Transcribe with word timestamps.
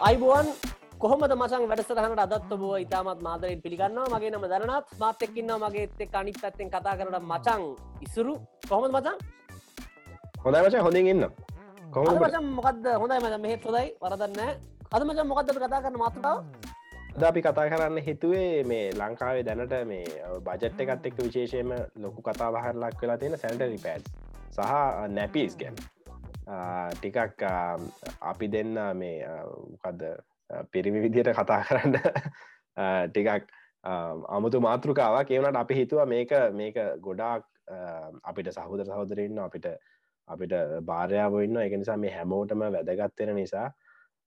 අයිබුවන් 0.00 0.46
කොහොමද 0.96 1.32
මසන් 1.36 1.68
වැඩසටහනට 1.68 2.22
අදත් 2.24 2.52
ඔබ 2.56 2.62
ඉතාමත් 2.84 3.20
මාදරෙන් 3.20 3.60
පිළිගන්නවා? 3.60 4.08
මගේ 4.14 4.32
නම 4.32 4.46
දරනත් 4.48 4.86
මාත් 5.02 5.20
එක්කින්නවා 5.20 5.68
මගේ 5.68 5.84
එත් 6.00 6.14
අනිත් 6.14 6.40
පැත්තෙන් 6.40 6.72
කතා 6.72 6.96
කරට 6.96 7.20
මචං 7.22 7.62
ඉසුරු. 8.00 8.34
කොහොමද 8.70 8.92
මචන් 8.96 9.16
හොඳයි 10.42 10.60
මච 10.64 10.74
හොඳින් 10.88 11.06
ඉන්න. 11.12 11.24
මචන් 12.24 12.44
මොකක්ද 12.56 12.84
හොඳයි 13.02 13.20
මච 13.20 13.34
මෙහෙත් 13.44 13.62
හොදයි 13.68 13.86
වරදන්න 14.02 14.40
අද 14.94 15.02
මචන් 15.04 15.26
මොකක්ද 15.28 15.56
කතා 15.58 15.84
කරන 15.84 15.96
මාතකාව 16.00 16.38
ද 17.18 17.22
අපි 17.26 17.40
කතා 17.42 17.66
කරන්න 17.66 17.98
හිතුවේ 17.98 18.62
මේ 18.64 18.90
ලංකාවේ 18.94 19.42
දැනට 19.42 19.72
මේ 19.86 20.04
බජට් 20.46 20.82
එකත් 20.84 21.06
එක්ක 21.08 21.18
විශේෂයම 21.18 21.72
ලොකු 21.96 22.22
කතා 22.22 22.50
බහර 22.54 22.76
ලක් 22.76 23.02
වෙලා 23.02 23.18
තියෙන 23.18 23.36
සැල්ටරි 23.36 23.78
පැඩ් 23.84 24.04
සහ 24.50 25.08
නැපිස් 25.10 25.56
ගැන්. 25.58 25.74
ටිකක් 26.94 27.42
අපි 28.22 28.46
දෙන්න 28.48 28.78
මේ 28.94 29.26
කද 29.82 30.12
පිරිමි 30.72 31.02
විදියට 31.02 31.32
කතා 31.34 31.60
කරන්න. 31.66 31.98
ටිකක් 33.08 33.50
අමුතු 34.28 34.60
මාතෘකාවක්. 34.60 35.26
කියවනට 35.26 35.62
අපි 35.62 35.74
හිතුව 35.74 36.06
මේක 36.06 36.32
මේක 36.54 36.78
ගොඩාක් 37.00 37.42
අපිට 38.22 38.54
සහෝදර 38.54 38.86
සහෝදරන්න 38.86 39.38
අපිට 39.48 39.66
අපිට 40.28 40.54
භාරයාව 40.86 41.42
ඉන්න 41.42 41.62
එක 41.66 41.74
නිසා 41.74 41.96
මේ 41.96 42.14
හැමෝටම 42.16 42.62
වැදගත්වෙන 42.68 43.34
නිසා 43.34 43.68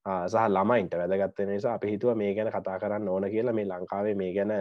සහ 0.06 0.48
ළමයින්ට 0.50 0.96
වැදගත්වෙන 1.00 1.52
නිසා 1.56 1.74
අපි 1.80 1.92
හිතුව 1.96 2.16
මේ 2.18 2.34
ගැන 2.36 2.52
කතා 2.52 2.80
කරන්න 2.80 3.10
ඕන 3.10 3.30
කියලා. 3.32 3.54
මේ 3.54 3.66
ලංකාවේ 3.66 4.16
මේ 4.16 4.34
ගැන 4.36 4.52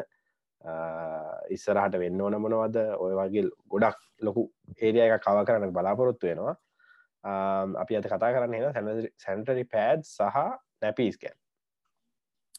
ඉස්සරහට 1.50 1.98
වෙන්න 1.98 2.20
ඕන 2.20 2.38
මොනවද? 2.40 2.78
ඔය 2.98 3.14
වගේ 3.20 3.48
ගොඩක් 3.68 3.98
ලොකු 4.22 4.48
ඒරිය 4.78 5.02
එක 5.06 5.24
කව 5.26 5.44
කරන්න 5.48 5.74
බලාපොරොත්තු 5.74 6.26
වෙනවා. 6.26 6.56
අපි 7.82 7.96
අත 7.96 8.06
කතා 8.06 8.32
කරන්න 8.32 8.74
හෙන 8.76 8.90
සැන්ටරි 9.18 9.64
පෑඩ් 9.76 10.06
සහ 10.06 10.42
නැපිස්කැන් 10.82 11.36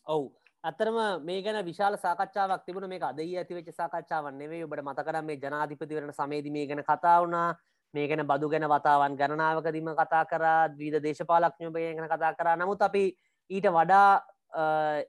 ඔවු. 0.07 0.31
අතරම 0.63 0.97
මේ 1.23 1.41
ගැන 1.41 1.66
විශාල 1.66 1.97
සාකච්ඡාවක් 1.97 2.66
තිබුණ. 2.66 2.89
මේ 2.89 3.00
අද 3.02 3.19
ඇතිවෙච 3.19 3.72
සාකච්ඡාවන් 3.72 4.38
නෙවේ 4.38 4.63
ඔබට 4.66 4.83
මතකරම් 4.83 5.25
මේ 5.25 5.39
ජනාධිපතිවරන 5.45 6.13
සමේද 6.13 6.52
මේ 6.52 6.67
ගැන 6.67 6.83
කතා 6.83 7.22
වුණා. 7.22 7.50
මේ 7.94 8.08
ගැන 8.08 8.25
බදු 8.27 8.49
ගැන 8.49 8.66
වතාවන් 8.66 9.17
ගණනාවකදීම 9.17 9.89
කතා 9.95 10.23
කරා 10.25 10.61
දීද 10.77 10.95
දේශපාලක්ඥපය 11.03 11.83
ගැන 11.89 12.09
කතා 12.09 12.33
කරා. 12.33 12.55
නමුත් 12.55 12.81
අපි 12.81 13.03
ඊට 13.50 13.67
වඩා 13.69 14.22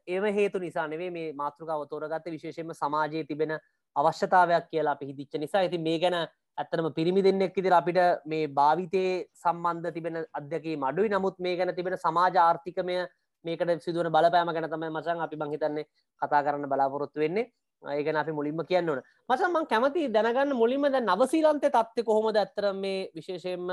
ඒව 0.07 0.25
හේතු 0.39 0.59
නිසා 0.59 0.87
නෙවේ 0.89 1.11
මේ 1.11 1.33
මාතෘකාව 1.35 1.89
තෝරගත්ත 1.89 2.31
විශේෂයෙන්ම 2.35 2.75
සමාජයේ 2.75 3.25
තිබෙන 3.25 3.57
අවශ්‍යතාවයක් 3.97 4.71
කියලා 4.71 4.97
අපි 4.97 5.07
හිදිච්ච 5.07 5.41
නිසා. 5.41 5.61
ඇති 5.61 5.79
මේ 5.79 5.99
ගැන 5.99 6.17
ඇත්තනම 6.59 6.93
පිරිමි 6.93 7.23
දෙන්නෙක් 7.23 7.57
ඉදිර 7.57 7.73
අපිට 7.73 8.01
මේ 8.27 8.47
භාවිතය 8.51 9.05
සම්බන්ධ 9.35 9.93
තිබෙන 9.93 10.17
අධ්‍යකී 10.33 10.77
මඩුයි. 10.77 11.09
නමුත් 11.09 11.39
මේ 11.39 11.57
ගැන 11.57 11.75
තිබෙන 11.75 11.98
සමාජ 11.98 12.37
ආර්ථිකමය 12.39 12.97
මේකට 13.45 13.85
සිදුවන 13.87 14.13
බලපෑම 14.13 14.53
ගැන 14.53 14.71
තමයි 14.71 14.91
මචන් 14.91 15.27
අපි 15.27 15.37
බංහිතන්නේ 15.37 15.91
කතා 16.23 16.43
කරන්න 16.43 16.69
බලාපොරොත්තු 16.69 17.21
වෙන්නේ. 17.21 17.51
ඒකන 17.87 18.17
අපි 18.17 18.33
මුලින්ම 18.33 18.65
කියන්න 18.67 18.89
ඕන. 18.89 19.03
මසන්මං 19.29 19.67
කැමති 19.67 20.09
දැනගන්න 20.09 20.57
මුලින්ම 20.57 20.87
ද 20.87 21.01
නවසීලන්තය 21.03 21.71
තත්ත්ය 21.71 22.05
කොහොමද 22.05 22.37
ඇත්තර 22.37 22.73
මේ 22.75 23.11
විශේෂයෙන්ම 23.15 23.69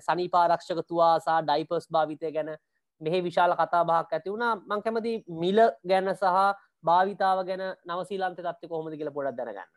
සනිපාරක්ෂකතුවාසා 0.00 1.38
ඩයිපර්ස් 1.42 1.88
භාවිතය 1.90 2.32
ගැන 2.32 2.52
මෙහි 3.00 3.22
විශාල 3.22 3.54
කතා 3.54 3.84
බහක් 3.84 4.12
ඇති 4.12 4.30
වුණා. 4.30 4.54
මං 4.58 4.82
කැමති 4.82 5.16
මිල 5.36 5.60
ගැන 5.86 6.14
සහ 6.14 6.36
භාවිතාව 6.84 7.44
ගැන 7.46 7.64
නවසීලන්ත 7.86 8.40
තත්ය 8.40 8.68
කොහොමද 8.68 8.96
කියල 8.96 9.10
පොඩක් 9.10 9.36
දැනගන්න. 9.36 9.72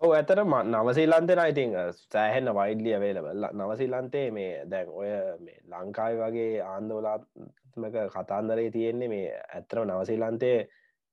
ඕ 0.00 0.12
ඇතර 0.12 0.40
නවසීලන්තෙන 0.44 1.40
ඉතින් 1.46 1.72
සෑහෙන්න 1.94 2.50
වයිඩ්ලිය 2.54 3.00
වේලබල 3.00 3.46
නවසීලන්තේ 3.54 4.26
මේ 4.30 4.52
දැන් 4.70 4.92
ඔය 4.92 5.10
මේ 5.40 5.58
ලංකායි 5.72 6.20
වගේ 6.20 6.52
ආන්දෝලාත්මක 6.64 7.96
කතාන්දරේ 8.14 8.70
තියෙන්නේ 8.70 9.08
මේ 9.08 9.26
ඇතරම 9.50 9.84
නවසීලන්තේ 9.86 10.58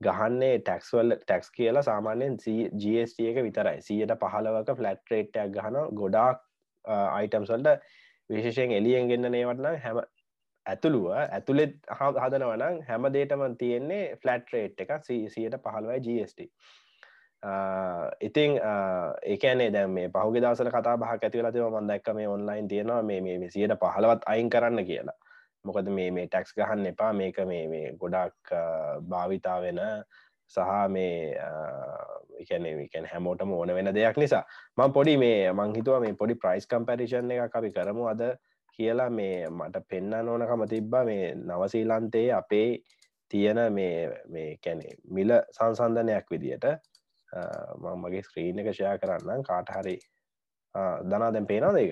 ගහන්නේ 0.02 0.60
ටැක්ස්වල් 0.60 1.16
ටැක්ස් 1.16 1.52
කියලා 1.52 1.84
සාමාන්‍යයෙන් 1.84 2.38
GST 2.76 3.30
එක 3.30 3.40
විතරයි. 3.44 3.82
සියට 3.82 4.14
පහලවක 4.16 4.70
ෆලට් 4.74 5.12
රේට්ටයක් 5.12 5.54
ගහන 5.54 5.80
ගොඩාක් 5.94 6.44
අයිටම්සල්ට 6.86 7.70
විශේෂයෙන් 8.30 8.72
එලියෙන් 8.72 9.08
ගන්න 9.08 9.32
නේවටන 9.32 9.80
හැම 9.80 10.02
ඇතුළුව 10.66 11.14
ඇතුළෙත් 11.16 11.78
හදනවනම් 11.94 12.82
හැම 12.84 13.08
දේටම 13.14 13.46
තියෙන්නේ 13.58 14.04
ෆලට් 14.18 14.54
රේට් 14.54 14.86
එක 14.86 14.98
සියට 15.06 15.62
පහළවයි 15.64 16.04
GST 16.08 16.52
ඉතිං 18.22 18.60
ඒකනේ 19.24 19.72
දැ 19.72 19.88
මේ 19.88 20.10
පහුගේ 20.10 20.42
දසල 20.42 20.70
කතා 20.70 20.98
බහ 20.98 21.10
ඇතිවල 21.10 21.52
තිව 21.52 21.70
මන්දක්ක 21.72 22.14
මේ 22.14 22.28
ඔන්ලයින් 22.28 22.68
තියෙනවා. 22.68 23.04
මේ 23.04 23.22
මේ 23.22 23.50
සියට 23.50 23.72
පහලවත් 23.76 24.22
අයින් 24.26 24.50
කරන්න 24.50 24.86
කියලා. 24.86 25.18
මොකද 25.66 25.90
මේ 25.98 26.12
මේ 26.12 26.28
ටැක්ස් 26.28 26.54
ගහන්න 26.58 26.86
එපා. 26.94 27.12
මේක 27.14 27.38
මේ 27.52 27.68
මේ 27.68 27.94
ගොඩක් 28.02 28.54
භාවිතා 29.10 29.60
වෙන 29.62 29.80
සහ 30.48 30.60
මේ 30.90 31.36
එකැනකැන 32.42 33.08
හැමෝටම 33.14 33.54
ඕන 33.54 33.74
වෙන 33.78 33.94
දෙයක් 33.94 34.18
නිසා. 34.18 34.44
මං 34.78 34.94
පොඩි 34.94 35.18
මේ 35.18 35.54
මංහිතුව 35.54 36.02
මේ 36.02 36.20
පොඩි 36.22 36.36
ප්‍රයිස් 36.36 36.68
කම්පැරිෂන් 36.68 37.32
එක 37.32 37.56
අපි 37.56 37.72
කරමු 37.72 38.08
අද 38.14 38.24
කියලා 38.80 39.10
මේ 39.10 39.50
මට 39.50 39.84
පෙන්න්න 39.90 40.30
ඕනකම 40.30 40.68
තිබ්බා. 40.74 41.04
මේ 41.06 41.36
නවසීලන්තයේ 41.36 42.34
අපේ 42.34 42.70
තියෙන 43.32 43.60
මේ 43.74 43.96
මේ 44.34 44.50
කැනෙ 44.64 44.90
මිල 45.10 45.34
සංසන්ධනයක් 45.58 46.30
විදියට 46.32 46.68
මගේ 48.04 48.24
ස්ක්‍රීන් 48.24 48.60
එක 48.60 48.70
ෂයා 48.74 48.98
කරන්න 48.98 49.44
කාට 49.44 49.72
හරි 49.78 49.98
දනා 51.10 51.32
දැන් 51.34 51.48
පේනවා 51.48 51.74
දෙක 51.74 51.92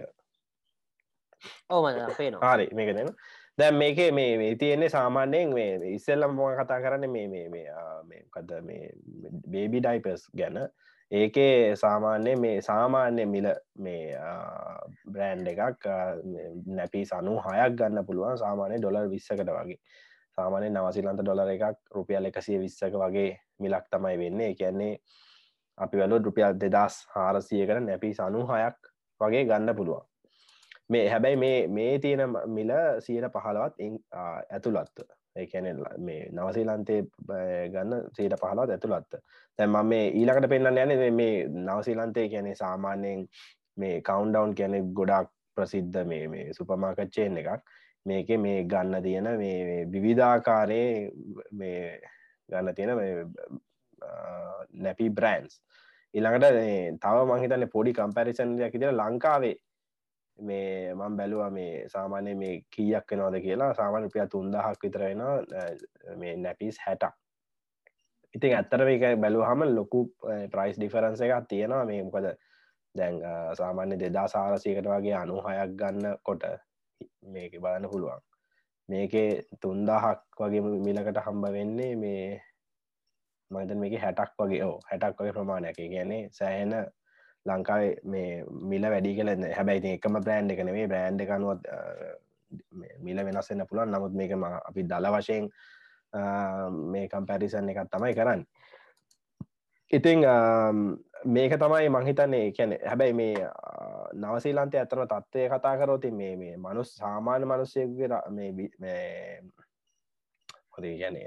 ඕම 1.69 1.85
පේනවා. 2.17 2.53
හරි 2.53 2.67
මේක 2.73 2.95
දෙන 2.95 3.09
දැන් 3.57 3.75
මේක 3.75 3.97
මේ 4.11 4.37
මේ 4.37 4.55
තියෙන්නේ 4.55 4.89
සාමාන්‍යයෙන් 4.89 5.53
මේ 5.53 5.93
ඉස්සෙල්ලම් 5.95 6.33
මොක 6.35 6.57
කතා 6.59 6.79
කරන්න 6.81 7.09
මේ 7.09 7.27
මේ 7.27 7.49
මේ 7.49 8.23
කද 8.33 8.61
මේ 8.61 8.89
බේබි 9.51 9.79
ඩයිපස් 9.79 10.25
ගැන. 10.37 10.57
ඒකේ 11.11 11.75
සාමාන්‍ය 11.75 12.35
මේ 12.35 12.61
සාමාන්‍ය 12.61 13.25
මිල 13.25 13.47
මේ 13.77 14.17
බ්‍රෑන්් 15.11 15.47
එකක් 15.47 15.87
නැපි 16.77 17.05
සනු 17.05 17.35
හයක් 17.45 17.77
ගන්න 17.79 18.05
පුළුවන් 18.05 18.37
සාමානය 18.37 18.79
ඩොලර් 18.79 19.07
විස්සකට 19.09 19.45
වගේ. 19.49 19.79
සාමානය 20.37 20.69
නවසිලන්ත 20.69 21.21
ඩොලර 21.21 21.53
එකක් 21.53 21.95
රුපියල් 21.95 22.27
එකසිය 22.31 22.59
විස්සක 22.59 22.97
වගේ 23.03 23.29
මිලක් 23.59 23.87
තමයි 23.91 24.17
වෙන්නේ. 24.17 24.51
කියන්නේ 24.55 24.99
අපි 25.77 25.97
වැලු 25.97 26.19
රුපියල් 26.19 26.59
දෙදස් 26.59 26.99
හාරසියකට 27.15 27.81
නැපි 27.87 28.13
සනු 28.13 28.43
හයක් 28.51 28.91
වගේ 29.21 29.45
ගන්න 29.45 29.75
පුළුවන්. 29.75 30.03
මේ 30.89 31.09
හැබැයි 31.09 31.37
මේ 31.37 31.67
මේ 31.69 31.99
තියෙන 31.99 32.33
මිල 32.47 32.71
සියට 32.99 33.29
පහලවත් 33.33 33.79
ඇතුළත්ව. 34.51 35.07
ඒකැන 35.35 35.81
මේ 35.99 36.29
නවසීලන්තේ 36.31 37.01
ගන්න 37.69 38.09
සීට 38.17 38.35
පහලත් 38.41 38.69
ඇතුළත්ත 38.69 39.17
තැම 39.59 39.77
මේ 39.85 40.11
ඊලකට 40.13 40.49
පෙන්න්න 40.49 40.77
යන 40.77 41.15
මේ 41.15 41.47
නවසීලන්තේ 41.47 42.27
කියැනෙ 42.29 42.55
සාමාන්‍යයෙන් 42.55 43.25
මේ 43.77 44.01
කවන්්ඩවන් 44.01 44.55
කියැනෙ 44.55 44.83
ගොඩක් 44.93 45.33
ප්‍රසිද්ධ 45.57 46.05
මේ 46.05 46.27
මේ 46.27 46.53
සුපමාකච්චයෙන් 46.53 47.37
එකක්. 47.37 47.65
මේක 48.05 48.29
මේ 48.39 48.63
ගන්න 48.65 49.03
තියෙන 49.03 49.29
මේ 49.37 49.85
විවිධාකාරය 49.91 50.81
මේ 51.51 51.99
ගන්න 52.49 52.75
තියෙන 52.75 53.31
නැපි 54.75 55.09
බ්‍රන්ස් 55.09 55.61
ඉළඟට 56.13 56.59
තව 57.01 57.23
මහිතන්න 57.31 57.69
පොඩි 57.69 57.93
කම්පැරිසන් 57.93 58.57
යක් 58.59 58.77
ඉතිර 58.77 58.93
ලංකාවේ 58.93 59.55
මේ 60.39 60.93
මං 60.93 61.17
බැලුව 61.17 61.51
මේ 61.51 61.87
සාමාන්‍ය 61.89 62.35
මේ 62.35 62.63
කීයක් 62.75 63.11
වෙනවාද 63.11 63.39
කියලා. 63.41 63.73
සාමාන්‍ය 63.73 64.05
රුපිය 64.05 64.27
තුන්දහක් 64.27 64.83
විතරෙන 64.83 65.21
මේ 66.17 66.35
නැපිස් 66.37 66.79
හැටක්. 66.85 67.13
ඉතින් 68.33 68.55
ඇත්තර 68.55 68.85
මේක 68.85 69.03
බැලුවහම 69.21 69.63
ලොකු 69.75 70.01
ප්‍රයිස් 70.51 70.77
ඩිෆරන්ස 70.77 71.21
එකක් 71.21 71.47
තියෙනවා. 71.49 71.85
මේ 71.85 72.03
මොකද 72.03 72.27
දැන් 72.95 73.21
සාමාන්‍ය 73.57 73.99
දෙදා 73.99 74.27
සාරසයකට 74.27 74.87
වගේ 74.87 75.15
අනු 75.15 75.41
හයක් 75.41 75.77
ගන්න 75.79 76.17
කොට 76.23 76.43
මේක 77.23 77.55
බලන්න 77.61 77.89
පුළුවන්. 77.89 78.21
මේකේ 78.89 79.29
තුන්දාහක් 79.61 80.21
වගේ 80.39 80.61
මිලකට 80.61 81.23
හම්බ 81.25 81.45
වෙන්නේ 81.51 81.95
මේ 81.95 82.41
මත 83.51 83.79
මේක 83.81 83.97
හැටක් 84.03 84.35
වගේ 84.39 84.63
ඕ 84.65 84.77
හැටක් 84.91 85.19
වගේ 85.19 85.33
ප්‍රමාණයක. 85.33 85.79
ගැනේ 85.95 86.29
සෑහෙන 86.31 86.75
ලංකාවේ 87.45 87.95
මේ 88.03 88.43
මිල 88.63 88.89
වැඩි 88.89 89.15
කල 89.15 89.31
හැබැයි 89.51 89.93
එකම 89.93 90.19
බ්‍රෑන්් 90.19 90.51
එක 90.51 90.63
නෙවේ 90.63 90.87
බ්‍රෑන්් 90.87 91.19
එකනුවත් 91.19 91.67
මිල 92.99 93.25
වෙනස්සන්න 93.25 93.65
පුළන් 93.69 93.91
නමුත් 93.91 94.13
මේකම 94.13 94.43
අපි 94.43 94.83
දල 94.83 95.09
වශයෙන් 95.13 95.49
මේ 96.91 97.07
කම්පැරිසන් 97.07 97.69
එකත් 97.69 97.91
තමයි 97.91 98.13
කරන්න. 98.13 98.45
ඉතිං 99.91 100.25
මේක 101.27 101.53
තමයි 101.55 101.89
මංහිතන්නේ 101.89 102.51
කැන 102.51 102.77
හැබැයි 102.81 103.13
මේ 103.13 103.49
නවසීලන්තය 104.15 104.77
ඇතන 104.77 105.05
තත්ත්වය 105.05 105.49
කතා 105.49 105.77
කරෝති 105.77 106.11
මේ 106.11 106.35
මේ 106.35 106.57
මනුස් 106.57 106.95
සාමාන්‍ය 106.95 107.45
මනුස්සයකුගේ 107.45 108.09
මේ 108.79 109.41
හොදේ 110.77 110.97
ගැන 110.97 111.17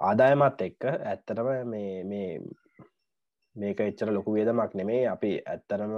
ආදායමත් 0.00 0.60
එක්ක 0.60 0.84
ඇත්තටම 0.84 1.48
මේ 1.66 2.04
මේ 2.04 2.28
මේක 3.56 3.80
එච්චර 3.80 4.12
ලොකු 4.12 4.34
වේදමක් 4.34 4.74
නෙමේ 4.74 5.06
අපි 5.14 5.30
ඇත්තරම 5.52 5.92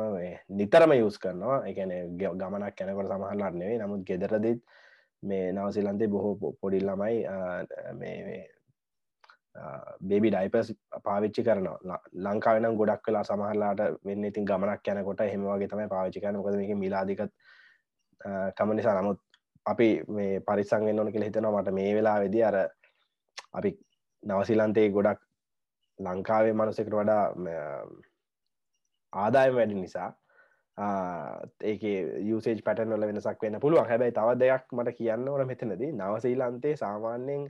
නිතරම 0.59 0.93
යස් 0.93 1.19
කරනවා. 1.19 1.59
එකන 1.71 1.91
ගමනක් 2.19 2.75
කැනකොට 2.79 3.13
සමහල්ලට 3.13 3.59
නෙවේ 3.61 3.79
නමුත් 3.83 4.07
ගෙදරදිත් 4.09 4.63
මේ 5.23 5.53
නවසිලන්තේ 5.53 6.09
බොහෝ 6.09 6.53
පොඩිල් 6.61 6.87
ළමයි 6.89 7.17
බේබි 10.09 10.31
ඩයිපස් 10.33 10.73
පාවිච්චි 11.07 11.45
කරනවා. 11.49 11.99
ලංකාවන 12.27 12.77
ගොඩක් 12.81 13.03
කලා 13.07 13.25
සමහරලාට 13.31 13.83
වෙන්න 14.05 14.25
ඉතින් 14.31 14.49
ගමනක් 14.51 14.89
යනකොට 14.95 15.21
හෙමවාගේ 15.33 15.69
තමයි 15.73 15.89
පාවිච්චි 15.95 16.23
කරන 16.25 16.43
කොද 16.43 16.57
මේ 16.61 16.75
මිලාදිකත් 16.85 17.33
කම 18.57 18.73
නිසා. 18.77 18.97
නමුත් 19.01 19.21
අපි 19.67 19.89
මේ 20.09 20.41
පරිසංගෙන් 20.49 20.99
ඕන 20.99 21.13
කියල 21.13 21.27
හිතනවා. 21.29 21.53
මට 21.61 21.75
මේ 21.81 21.95
වෙලා 21.99 22.19
වෙදි 22.25 22.43
අර 22.49 22.57
අපි 23.59 23.71
නවසිලන්තේ 24.23 24.89
ගොඩක් 24.97 25.21
ලංකාවේ 26.03 26.53
මනුසෙකට 26.55 26.93
වඩා 26.93 27.25
ආදායම 29.13 29.57
වැඩි 29.57 29.75
නිසා 29.77 30.11
ඒක 30.79 31.83
යුසේජ් 32.23 32.63
පැටන් 32.65 32.95
වල 32.95 33.07
වෙනසක් 33.07 33.43
වෙන්න 33.43 33.61
පුළුවන්. 33.61 33.87
හැබැයි 33.87 34.13
තව 34.13 34.39
දෙයක් 34.39 34.73
මට 34.73 34.97
කියන්න 34.97 35.29
ඕන 35.29 35.47
මෙතනදී. 35.47 35.93
නවසීලන්තේ 35.93 36.77
සාමාන්‍යයෙන් 36.77 37.49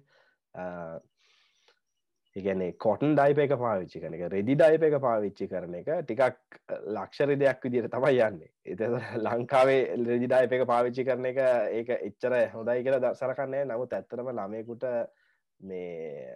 ඉගැන 2.36 2.62
කොටන් 2.78 3.14
ඩයිප 3.14 3.38
එක 3.44 3.54
පාවිච්චි 3.60 4.00
කන 4.00 4.14
එක 4.16 4.24
රෙදි 4.32 4.56
ඩයිප 4.56 4.86
එක 4.88 4.96
පාවිච්චි 5.00 5.48
කරන 5.48 5.74
එක 5.76 5.90
ටිකක් 6.00 6.58
ලක්ෂරි 6.88 7.36
දෙයක් 7.36 7.66
විදිට 7.66 7.90
තමයි 7.90 8.22
යන්නේ. 8.26 8.50
එත 8.64 8.80
ලංකාවේ 9.18 9.82
රෙදි 10.02 10.26
ඩයිප 10.26 10.56
එක 10.58 10.66
පාවිච්චි 10.66 11.04
කරන 11.04 11.28
එක 11.30 11.42
ඒක 11.72 11.92
එච්චර 12.00 12.38
හොඳයි 12.54 12.82
කියලා 12.82 13.04
දසරකන්නේ 13.06 13.66
නමුත් 13.66 13.92
ඇත්තරම 13.92 14.32
ළමයකුට 14.32 14.88
මේ 15.60 16.32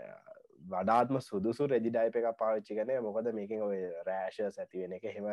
වඩාත්ම 0.66 1.20
සුදුසු 1.20 1.68
රෙදි 1.72 1.90
ඩයිප 1.90 2.16
එක 2.20 2.28
පාවිච්චි 2.38 2.78
කනය 2.78 2.98
මොකද 3.00 3.30
මේකින් 3.38 3.62
ඔය 3.62 3.80
රෑශ 4.08 4.40
ඇතිවෙන 4.44 4.96
එක 4.98 5.08
හෙම 5.16 5.28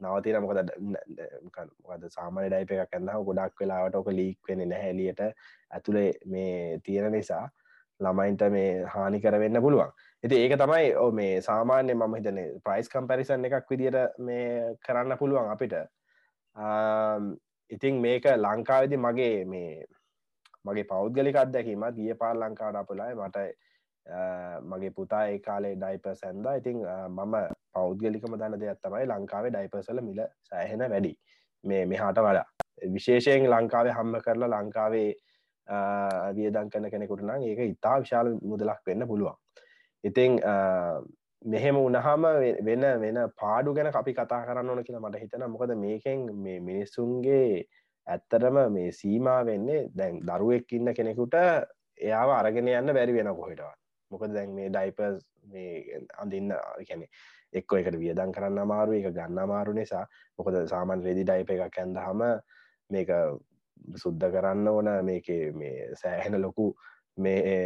නවතින. 0.00 0.40
මොකද 0.42 0.58
මොකද 1.84 2.04
සාමාන 2.16 2.48
ඩයිප 2.48 2.74
එකක් 2.74 2.92
කන්නාව 2.92 3.24
ගොඩක් 3.28 3.62
වෙලාවට 3.62 3.98
ඕක 4.00 4.10
ලීක් 4.20 4.50
වෙන 4.50 4.64
නැහැලියට 4.72 5.24
ඇතුළේ 5.24 6.10
මේ 6.26 6.78
තියෙන 6.84 7.10
නිසා 7.12 7.44
ළමයින්ට 8.00 8.42
මේ 8.50 8.70
හානි 8.94 9.20
කරවෙන්න 9.20 9.60
පුළුවන්. 9.62 9.92
ඇති 10.24 10.40
ඒක 10.42 10.56
තමයි 10.62 10.94
ඕ 11.02 11.10
මේ 11.12 11.40
සාමාන්‍ය 11.48 11.94
මම 11.94 12.14
හිතන 12.18 12.40
ප්‍රයිස් 12.64 12.90
කම්පැරිසන් 12.94 13.46
එකක් 13.48 13.70
විදිට 13.70 14.18
මේ 14.20 14.74
කරන්න 14.86 15.18
පුළුවන් 15.18 15.50
අපිට. 15.54 15.74
ඉතිං 17.70 18.02
මේක 18.04 18.28
ලංකාවදි 18.36 18.96
මගේ 19.06 19.44
මේ 19.44 19.72
මගේ 20.64 20.86
පෞද්ගලික 20.92 21.36
අත්දැකීමත් 21.36 21.98
ගිය 21.98 22.14
පාල් 22.22 22.38
ලංකාවට 22.42 22.80
අපලායි. 22.82 23.18
මට 23.18 23.36
මගේ 24.64 24.90
පුතා 24.90 25.24
ඒ 25.28 25.38
කාලේ 25.40 25.74
ඩයිප 25.76 26.06
සැන්ද 26.14 26.46
ඉතිං 26.50 26.78
මම 27.08 27.34
පෞද්ගලිකම 27.74 28.34
දන්න 28.34 28.60
දෙයක් 28.60 28.80
තමයි 28.82 29.06
ලංකාවේ 29.06 29.50
ඩයිපසල 29.50 30.00
මිල 30.02 30.20
සෑහෙන 30.42 30.84
වැඩි. 30.86 31.12
මේ 31.64 31.84
මෙහාට 31.86 32.18
වඩා. 32.18 32.46
විශේෂයෙන් 32.88 33.50
ලංකාවේ 33.50 33.92
හම්ම 33.92 34.20
කරලා 34.20 34.50
ලංකාවේ 34.54 35.10
වියදං 36.34 36.70
කන 36.70 36.90
කෙනෙකුට 36.90 37.22
නම් 37.22 37.42
ඒක 37.44 37.60
ඉතා 37.66 37.96
විශාල 38.00 38.34
මුදලක් 38.42 38.80
වෙන්න 38.86 39.06
පුළුවන්. 39.06 39.36
ඉතිං 40.04 40.40
මෙහෙම 41.44 41.76
උනහම 41.78 42.24
වෙන 42.62 42.86
වෙන 43.00 43.18
පාඩු 43.36 43.74
ගැන 43.74 43.90
අපි 43.92 44.14
කතා 44.14 44.44
කරන්න 44.44 44.70
ඕන 44.70 44.84
කියලා 44.84 45.02
මට 45.02 45.20
හිතන 45.20 45.44
මොකද 45.48 45.74
මේකෙන් 45.76 46.24
මේ 46.36 46.60
මිනිස්සුන්ගේ 46.60 47.64
ඇත්තරම 48.06 48.56
මේ 48.72 48.92
සීමා 48.92 49.40
වෙන්නේ 49.44 49.82
දැන් 49.94 50.22
දරුවෙක් 50.22 50.72
ඉන්න 50.72 50.94
කෙනෙකුට 50.94 51.36
එයාව 52.00 52.30
අරගෙන 52.32 52.68
යන්න 52.70 52.94
බැරි 52.94 53.14
වෙන 53.14 53.30
කොහෙටවා 53.34 53.74
මොකද 54.10 54.34
දැන් 54.36 54.54
මේ 54.58 54.68
ඩයිපර්ස් 54.74 55.18
මේ 55.52 56.02
අඳන්න 56.22 56.54
කැනෙ 56.88 57.06
එක්ක 57.52 57.72
එකට 57.80 57.98
වියදන් 58.02 58.34
කරන්න 58.36 58.62
අමාරු 58.64 58.98
එක 58.98 59.08
ගන්න 59.18 59.44
අමාරු 59.46 59.72
නිසා. 59.80 60.04
මොකද 60.38 60.60
සාමන් 60.74 61.04
රෙදි 61.06 61.24
ඩයිප 61.24 61.50
එකක් 61.56 61.78
ඇන්ද 61.78 61.98
හම 62.04 62.22
මේක 62.90 63.10
සුද්ධ 64.04 64.30
කරන්න 64.36 64.68
ඕන 64.68 64.92
මේක 65.04 65.28
මේ 65.54 65.94
සෑහෙන 66.02 66.40
ලොකු 66.42 66.68
මේ 67.16 67.56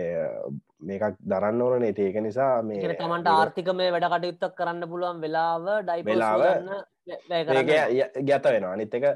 මේකක් 0.88 1.18
දරන්න 1.32 1.62
ඕන 1.64 1.82
නේ 1.84 1.94
ඒක 1.96 2.18
නිසා 2.26 2.52
මේ 2.68 2.94
තමන්ට 2.94 3.32
ආර්ථික 3.32 3.68
මේ 3.80 3.90
වැඩ 3.96 4.08
කටයුත්තක් 4.14 4.56
කරන්න 4.60 4.88
පුළුවන් 4.92 5.20
වෙලාව 5.24 5.68
ඩයි 5.88 6.06
වෙලාව 6.08 6.42
ගැත 8.30 8.46
වෙනවා. 8.54 8.72
අනිත් 8.76 8.94
එක 8.94 9.06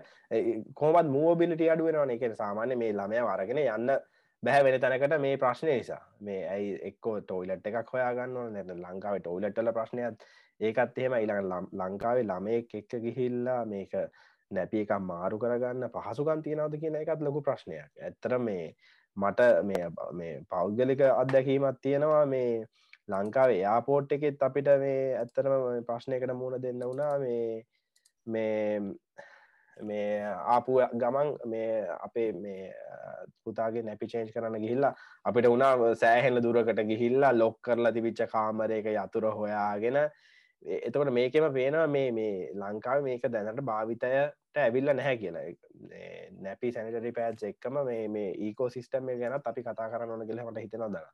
කොමත් 0.75 1.09
මූබිලිට 1.17 1.65
අඩුවෙනවා 1.75 2.19
එක 2.19 2.37
සාමාන්‍ය 2.43 2.79
මේ 2.83 2.93
ළමය 2.99 3.25
වරගෙන 3.29 3.63
යන්න 3.65 3.97
බැහැ 4.43 4.65
වෙන 4.65 4.81
තැනකට 4.81 5.19
මේ 5.21 5.37
ප්‍රශ්නය 5.37 5.73
නිසා. 5.73 6.01
මේ 6.21 6.41
ඇයි 6.49 6.73
එක්කෝ 6.91 7.21
ටෝයිලට් 7.21 7.67
එකක් 7.67 7.93
හොයාගන්න 7.93 8.53
නැත 8.55 8.73
ලංකාවේ 8.77 9.21
ටෝයිලට්ටල 9.21 9.73
ප්‍රශ්නයක්. 9.79 10.27
ඒකත් 10.61 10.99
එහෙම 10.99 11.17
ඉළඟ 11.19 11.69
ලංකාවේ 11.83 12.27
ළමයෙක් 12.31 12.75
එක්ක 12.81 12.99
ගිහිල්ලා 13.05 13.61
මේක 13.73 13.97
නැපි 14.51 14.83
එක 14.85 14.93
මාරු 15.03 15.39
කරගන්න 15.39 15.91
පහසුකන් 15.95 16.45
තියෙනවද 16.45 16.79
කියන 16.83 17.01
එකත් 17.03 17.25
ලොකු 17.29 17.43
ප්‍රශ්නයක්. 17.43 17.91
ඇත්තර 18.01 18.39
මේ 18.39 18.67
මට 19.17 19.41
මේ 20.13 20.35
පෞද්ගලික 20.51 21.03
අත්දැකීමත් 21.13 21.81
තියෙනවා. 21.83 22.27
මේ 22.27 22.67
ලංකාවේ 23.09 23.61
යාපෝට් 23.61 24.13
එකෙත් 24.13 24.43
අපිට 24.43 24.71
මේ 24.85 25.01
ඇත්තරම 25.17 25.83
ප්‍රශ්නයකට 25.89 26.35
මුණ 26.35 26.63
දෙන්න 26.63 26.87
වුණා. 26.89 27.19
මේ 27.19 27.65
මේ 28.27 28.81
මේ 29.81 30.23
ආපු 30.25 30.81
ගමන් 30.95 31.33
මේ 31.47 31.89
අපේ 32.01 32.33
මේ 32.35 32.73
පුතාගේ 33.45 33.83
නැපි 33.83 34.07
චේන්ජ් 34.07 34.33
කරන්න 34.33 34.61
ගිහිල්ලා 34.61 34.95
අපිට 35.25 35.47
උනා 35.47 35.95
සෑහෙල්ල 35.95 36.43
දුරකට 36.43 36.81
ගිහිල්ලා 36.85 37.33
ලොක් 37.33 37.61
කරලා 37.63 37.93
තිබිච්ච 37.93 38.25
කාමරයක 38.29 38.89
යතුර 38.95 39.29
හොයාගෙන 39.33 39.99
එතකට 40.63 41.13
මේකෙම 41.13 41.53
පේනවා 41.53 41.87
මේ 41.89 42.11
මේ 42.13 42.51
ලංකාව 42.55 43.03
මේක 43.03 43.29
දැනට 43.29 43.63
භාවිතයට 43.63 44.57
ඇවිල්ල 44.57 44.93
නැහැ 44.93 45.17
කියලා. 45.17 45.45
නැපි 46.41 46.73
සැනිටරි 46.73 47.13
පෑජ් 47.13 47.45
එක්කම 47.45 47.81
මේ 47.85 48.09
මේ 48.09 48.31
ඒකෝ 48.41 48.69
සිිස්ටම් 48.71 49.11
ගැන 49.21 49.41
අපි 49.41 49.63
කතා 49.63 49.91
කරන්න 49.91 50.11
ඕන 50.11 50.27
කියලට 50.27 50.63
හිතෙන 50.63 50.87
දන 50.87 51.05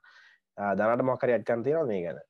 දනට 0.79 1.05
මොකර 1.05 1.35
අත්කන් 1.35 1.64
තියෙන 1.64 1.87
මේ 1.87 2.03
ගැන? 2.06 2.20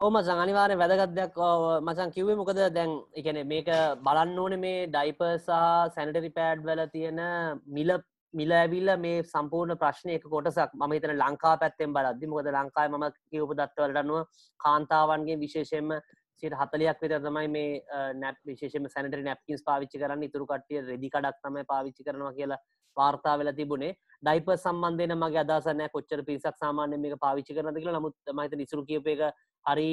ඕම 0.00 0.16
සංනිවාරය 0.24 0.74
වැදගත්දයක් 0.80 1.38
මචන් 1.84 2.10
කිව්වේ 2.14 2.36
මොකද? 2.40 2.58
දැන් 2.74 2.90
එකන 3.20 3.38
මේක 3.52 3.68
බලන්න 4.06 4.40
ඕන 4.42 4.54
මේ 4.64 4.82
ඩයිපර්සා 4.88 5.88
සැනිටරි 5.94 6.30
පෑඩ් 6.36 6.66
වල 6.66 6.82
තියෙන 6.94 7.20
මිල 7.76 7.92
මිල 8.34 8.52
ඇවිල්ල 8.58 8.92
මේ 9.04 9.22
සම්පූර්ණ 9.32 9.80
ප්‍රශ්නයක 9.82 10.26
කොටසක් 10.34 10.76
ම 10.80 10.92
තන 10.98 11.16
ලංකා 11.22 11.54
පැත්තෙන් 11.62 11.96
බලද්දි. 11.96 12.30
මොකද 12.32 12.52
ලංකායි 12.52 12.92
ම 12.92 13.06
කිවප 13.32 13.56
දත්වලටනුව 13.60 14.20
කාන්තාවන්ගේ 14.60 15.40
විශේෂෙන්ම 15.44 15.96
සිට 16.42 16.58
හතලයක් 16.60 17.00
විතර 17.02 17.24
තමයි 17.26 17.48
මේ 17.48 17.80
නැප් 18.22 18.36
විශේෂම 18.44 18.92
සැනට 18.94 19.16
නැප්කින්ස් 19.30 19.64
පාවිච්චි 19.70 20.02
කරන්න. 20.02 20.28
ඉතුරු 20.28 20.50
කටිය 20.52 20.84
රෙදි 20.90 21.08
කඩක් 21.08 21.40
තමයි 21.42 21.64
පාවිච්චි 21.72 22.06
කරනවා 22.08 22.36
කියලා 22.38 22.60
වාර්තා 22.96 23.38
වෙලා 23.38 23.58
තිබුණේ. 23.60 23.96
ඩයිප 24.22 24.48
සම්බන්ධන 24.60 25.18
මගේ 25.24 25.42
අදසන 25.46 25.82
කොච්චර 25.96 26.20
පිරිසක් 26.28 26.62
සාමාන්‍ය 26.62 27.02
මේක 27.02 27.18
පාවිච්චි 27.26 27.56
කරන 27.56 27.74
කියලා. 27.80 27.98
නමුත් 27.98 28.34
මහිත 28.38 28.62
නිසුරු 28.62 28.88
කියප 28.90 29.12
එක 29.14 29.22
හරි 29.66 29.90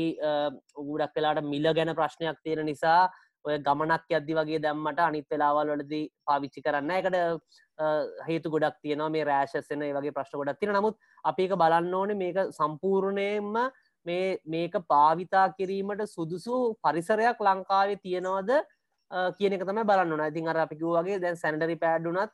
උගඩක් 0.81 1.15
වෙලාට 1.15 1.43
මිල 1.45 1.69
ගැන 1.73 1.93
ප්‍රශ්නයක් 1.95 2.41
තියෙන 2.43 2.65
නිසා 2.65 3.01
ඔය 3.45 3.57
ගමනක් 3.59 4.17
යද්දි 4.17 4.35
වගේ 4.37 4.59
දැම්මට 4.65 4.99
අනිත් 5.05 5.25
වෙලාවල් 5.31 5.73
වලදී 5.73 6.03
පාවිච්චි 6.27 6.63
කරන්න. 6.65 6.91
එකට 6.91 7.15
හේතු 8.27 8.51
ගොඩක් 8.53 8.77
තියෙනවා. 8.81 9.09
මේ 9.09 9.23
රෑශස්සෙන 9.23 9.83
වගේ 9.89 10.15
ප්‍රශ්න 10.17 10.39
ගොඩක් 10.39 10.59
තියෙන 10.59 10.75
නමුත් 10.77 10.95
අපික 11.23 11.55
බලන්න 11.55 11.93
ඕනේ 11.93 12.19
මේක 12.23 12.39
සම්පූර්ණයෙන්ම 12.51 13.51
මේ 14.05 14.37
මේක 14.45 14.79
භාවිතා 14.87 15.47
කිරීමට 15.57 16.05
සුදුසු 16.07 16.61
පරිසරයක් 16.83 17.43
ලංකාවේ 17.47 17.99
තියෙනවද 18.05 18.55
කියන 19.37 19.53
එක 19.53 19.67
තම 19.67 19.83
බලන්න 19.83 20.25
ඉතින් 20.29 20.49
අර 20.49 20.63
අපිකු 20.65 20.95
වගේ 20.97 21.19
දැන් 21.19 21.37
සැන්ඩරි 21.37 21.77
පෑඩ්ඩුනත් 21.77 22.31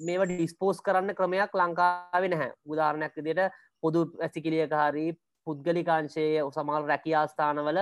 මේවා 0.00 0.28
ඩිස්පෝස් 0.28 0.80
කරන්න 0.80 1.14
ක්‍රමයක් 1.14 1.54
ලංකාවේ 1.54 2.30
නැහැ. 2.30 2.52
උදාරණයක් 2.66 3.16
විදියට 3.16 3.62
පොදු 3.82 4.04
ඇසිකිලියක 4.20 4.74
හරි 4.82 5.06
පුද්ගලිකාංශය 5.46 6.26
සමල් 6.48 6.90
රැකියාස්ථානවල 6.90 7.80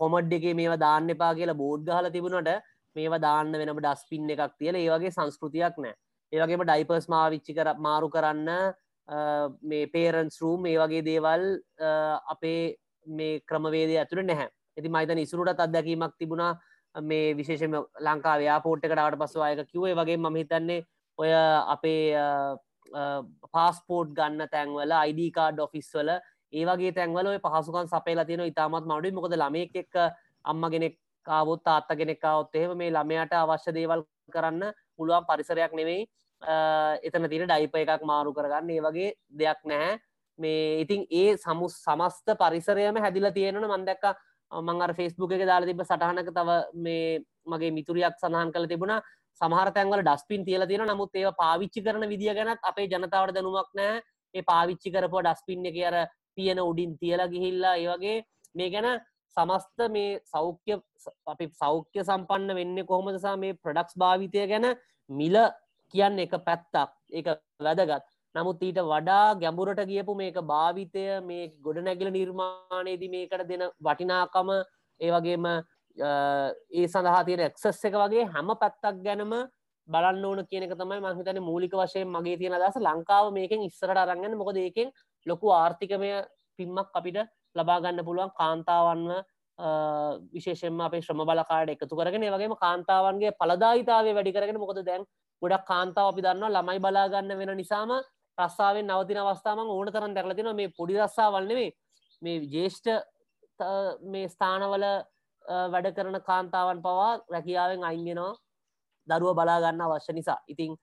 කොමඩ් 0.00 0.32
එක 0.32 0.48
මේවා 0.54 0.82
දාන්න 0.86 1.14
එපා 1.16 1.34
කියලා 1.34 1.60
බෝඩ් 1.62 1.88
හල 1.90 2.10
තිබුණට 2.10 2.50
මේවා 2.96 3.20
දාන්න 3.20 3.52
වෙනම 3.54 3.78
ඩස්පින් 3.78 4.34
එකක් 4.34 4.58
තියල 4.58 4.76
ඒවගේ 4.76 5.12
සංස්කෘතියක් 5.12 5.78
නෑ 5.78 5.96
ඒවගේම 6.32 6.64
ඩයිපර්ස් 6.64 7.06
මාවිච්චි 7.08 7.54
කර 7.54 7.72
මාරු 7.78 8.10
කරන්න 8.10 8.50
මේ 9.62 9.86
පේරන්ස් 9.88 10.40
රූම් 10.40 10.62
මේ 10.62 10.78
වගේ 10.78 11.04
දේවල් 11.04 11.44
අපේ 12.28 12.76
මේ 13.06 13.40
ක්‍රමවේද 13.42 13.96
ඇතුළ 13.96 14.24
නැහැ. 14.24 14.48
ඇති 14.76 14.88
මයිතන 14.90 15.18
ඉසුරටත් 15.18 15.60
අත්දැකීමක් 15.60 16.16
තිබුණා. 16.18 16.58
මේ 16.94 17.36
විශේෂම 17.36 17.74
ලංකා 18.00 18.36
ව්‍යාපෝට්ටකටට 18.38 19.18
පසු 19.22 19.42
අයක 19.42 19.66
කිවේ 19.66 19.94
වගේ 19.94 20.16
ම 20.18 20.34
හිතන්නේ 20.34 20.84
ඔය 21.18 21.30
අපේ 21.68 22.14
පාස්පෝට් 23.52 24.14
ගන්න 24.14 24.48
තැන්වල 24.48 24.92
අයිඩකාඩ 24.94 25.56
ඩොෆිස් 25.56 25.92
වල 25.94 26.10
ඒවගේ 26.52 26.92
තැන්වල 26.92 27.38
පහසුකන් 27.38 27.88
සපේලා 27.88 28.24
තියෙන 28.24 28.46
ඉතාමත් 28.46 28.84
මඩුයි. 28.84 29.12
මොකද 29.12 29.34
ළමයෙක් 29.34 29.76
එක් 29.76 29.94
අම්ම 30.44 30.62
ගෙනෙක් 30.70 30.98
කාවොත් 31.26 31.66
අත්ත 31.66 31.88
කෙනෙක්කාවොත් 31.90 32.54
එහෙම 32.54 32.76
මේ 32.76 32.90
ළමයට 32.90 33.32
අවශ්‍ය 33.34 33.72
දේවල් 33.72 34.04
කරන්න 34.32 34.72
පුළුවන් 34.96 35.24
පරිසරයක් 35.24 35.72
නෙවෙයි. 35.72 36.06
එතන 37.02 37.28
තින 37.28 37.44
ඩයිප 37.44 37.74
එකක් 37.74 38.04
මාරු 38.04 38.32
කරගන්න. 38.32 38.70
ඒ 38.70 38.80
වගේ 38.80 39.14
දෙයක් 39.32 39.60
නැහැ. 39.64 39.98
මේ 40.38 40.80
ඉතින් 40.82 41.06
ඒ 41.10 41.36
සමුස් 41.36 41.74
සමස්ත 41.80 42.36
පරිසරයම 42.36 42.96
හැදිල 42.98 43.30
තියෙනන 43.32 43.60
මන්දක්ක 43.64 44.04
මං 44.52 44.82
අර 44.82 44.92
ෆෙස්බුක් 44.94 45.32
එක 45.32 45.46
දාලා 45.46 45.66
තිබ 45.66 45.82
සටහනක 45.82 46.30
තව 46.30 46.58
මේ 46.76 47.24
මගේ 47.46 47.72
මිතුරියක් 47.72 48.14
සඳහන් 48.16 48.52
කළ 48.52 48.68
තිබුණා. 48.68 49.02
සමහර 49.40 49.70
තැන්වල 49.72 50.02
ඩස්පින් 50.02 50.44
තියල 50.44 50.64
තියෙන 50.68 50.88
නමුත් 50.88 51.14
ඒව 51.14 51.32
පාවිච්චි 51.40 51.82
කරන 51.82 52.08
විදිිය 52.08 52.34
ගැනත් 52.34 52.62
අපේ 52.62 52.86
ජනතාවට 52.86 53.34
දැනුමක් 53.34 53.72
නෑ 53.74 54.00
ඒ 54.34 54.42
පාවිච්චි 54.42 54.92
කරපුව 54.94 55.24
ඩස්පින් 55.26 55.66
එක 55.70 55.76
අර 55.88 55.96
පියන 56.36 56.60
උඩින් 56.60 56.96
තියලා 56.98 57.28
ගිහිල්ලා 57.28 57.76
ඒවගේ 57.76 58.16
මේ 58.54 58.70
ගැන 58.70 58.88
සමස්ත 59.36 59.88
මේ 59.90 60.10
සෞඛ්‍ය 60.24 60.74
අපි 61.26 61.46
සෞඛ්‍ය 61.54 62.00
සම්පන්න 62.02 62.54
වෙන්න 62.54 62.78
කොහොමදසා 62.86 63.36
මේ 63.36 63.56
ප්‍රඩක්ස් 63.56 63.96
භාවිතය 63.96 64.46
ගැන 64.46 64.66
මිල 65.10 65.36
කියන්න 65.94 66.18
එක 66.18 66.36
පැත්තක් 66.40 66.92
එක 67.12 67.26
වැදගත්. 67.60 68.06
නමුත් 68.34 68.62
ඊට 68.62 68.80
වඩා 68.84 69.36
ගැඹුරට 69.36 69.82
ගියපු 69.84 70.14
මේක 70.14 70.38
භාවිතය 70.44 71.04
මේ 71.22 71.52
ගොඩ 71.60 71.78
නැගිල 71.80 72.10
නිර්මාණයේදී 72.10 73.10
මේකට 73.10 73.48
දෙන 73.48 73.64
වටිනාකම 73.80 74.50
ඒවගේම 75.00 75.46
ඒ 75.96 76.86
සඳහා 76.86 77.22
තියෙන 77.24 77.44
එක්සස් 77.48 77.84
එක 77.84 77.94
වගේ 77.96 78.26
හැම 78.28 78.50
පැත්තක් 78.54 79.02
ගැනම 79.02 79.32
බලන්න 79.88 80.24
ඕන 80.24 80.40
කියනක 80.44 80.72
තමයි 80.74 81.00
මහිතන 81.00 81.40
මූලික 81.40 81.74
වශයෙන් 81.74 82.08
මගේ 82.08 82.36
තියෙන 82.36 82.56
දස 82.56 82.78
ලංකාව 82.78 83.32
මේකෙන් 83.32 83.62
ඉස්සරට 83.62 84.02
අරගන්න 84.04 84.36
මොකද 84.36 84.58
ඒකෙන් 84.58 84.90
ලොකු 85.26 85.46
ආර්ථිකමය 85.52 86.10
පිම්මක් 86.58 86.90
අපිට 86.94 87.18
ලබාගන්න 87.56 88.04
පුළුවන්. 88.04 88.30
කාන්තාවන්ව 88.32 89.10
විශේෂෙන්ම 90.32 90.80
අපේ 90.80 91.00
ශ්‍රම 91.00 91.22
බලකාඩ 91.22 91.70
එකතු 91.70 91.96
කරගෙන 91.96 92.26
වගේම 92.28 92.54
කාන්තාවන්ගේ 92.56 93.36
පලදායිතාවේ 93.40 94.14
වැඩි 94.14 94.32
කරගෙන 94.32 94.58
මොකද 94.58 94.82
දැන් 94.84 95.04
ගොඩක් 95.42 95.64
කාන්තාව 95.64 96.12
අපි 96.12 96.22
දන්න 96.22 96.52
ළමයි 96.52 96.80
බලාගන්න 96.80 97.38
වෙන 97.38 97.56
නිසාම 97.56 97.90
රස්සාාවෙන් 98.38 98.86
නවතින 98.86 99.18
අවස්ථාම 99.18 99.58
ඕන 99.66 99.88
තරන් 99.88 100.14
දැකලතින 100.14 100.50
මේ 100.54 100.72
පොඩි 100.78 100.98
රස්සා 100.98 101.28
වල්නෙවේ 101.32 101.70
මේ 102.22 102.38
ජේෂ්ඨ 102.46 102.90
මේ 104.04 104.28
ස්ථානවල 104.28 104.84
වැඩ 105.72 105.88
කරන 105.96 106.18
කාන්තාවන් 106.22 106.82
පවා 106.82 107.12
රැකියාවෙන් 107.32 107.84
අයිගෙනවා 107.84 108.34
දරුව 109.08 109.34
බලාගන්න 109.34 109.80
අවශ්‍ය 109.80 110.12
නිසා. 110.12 110.38
ඉතිං 110.48 110.76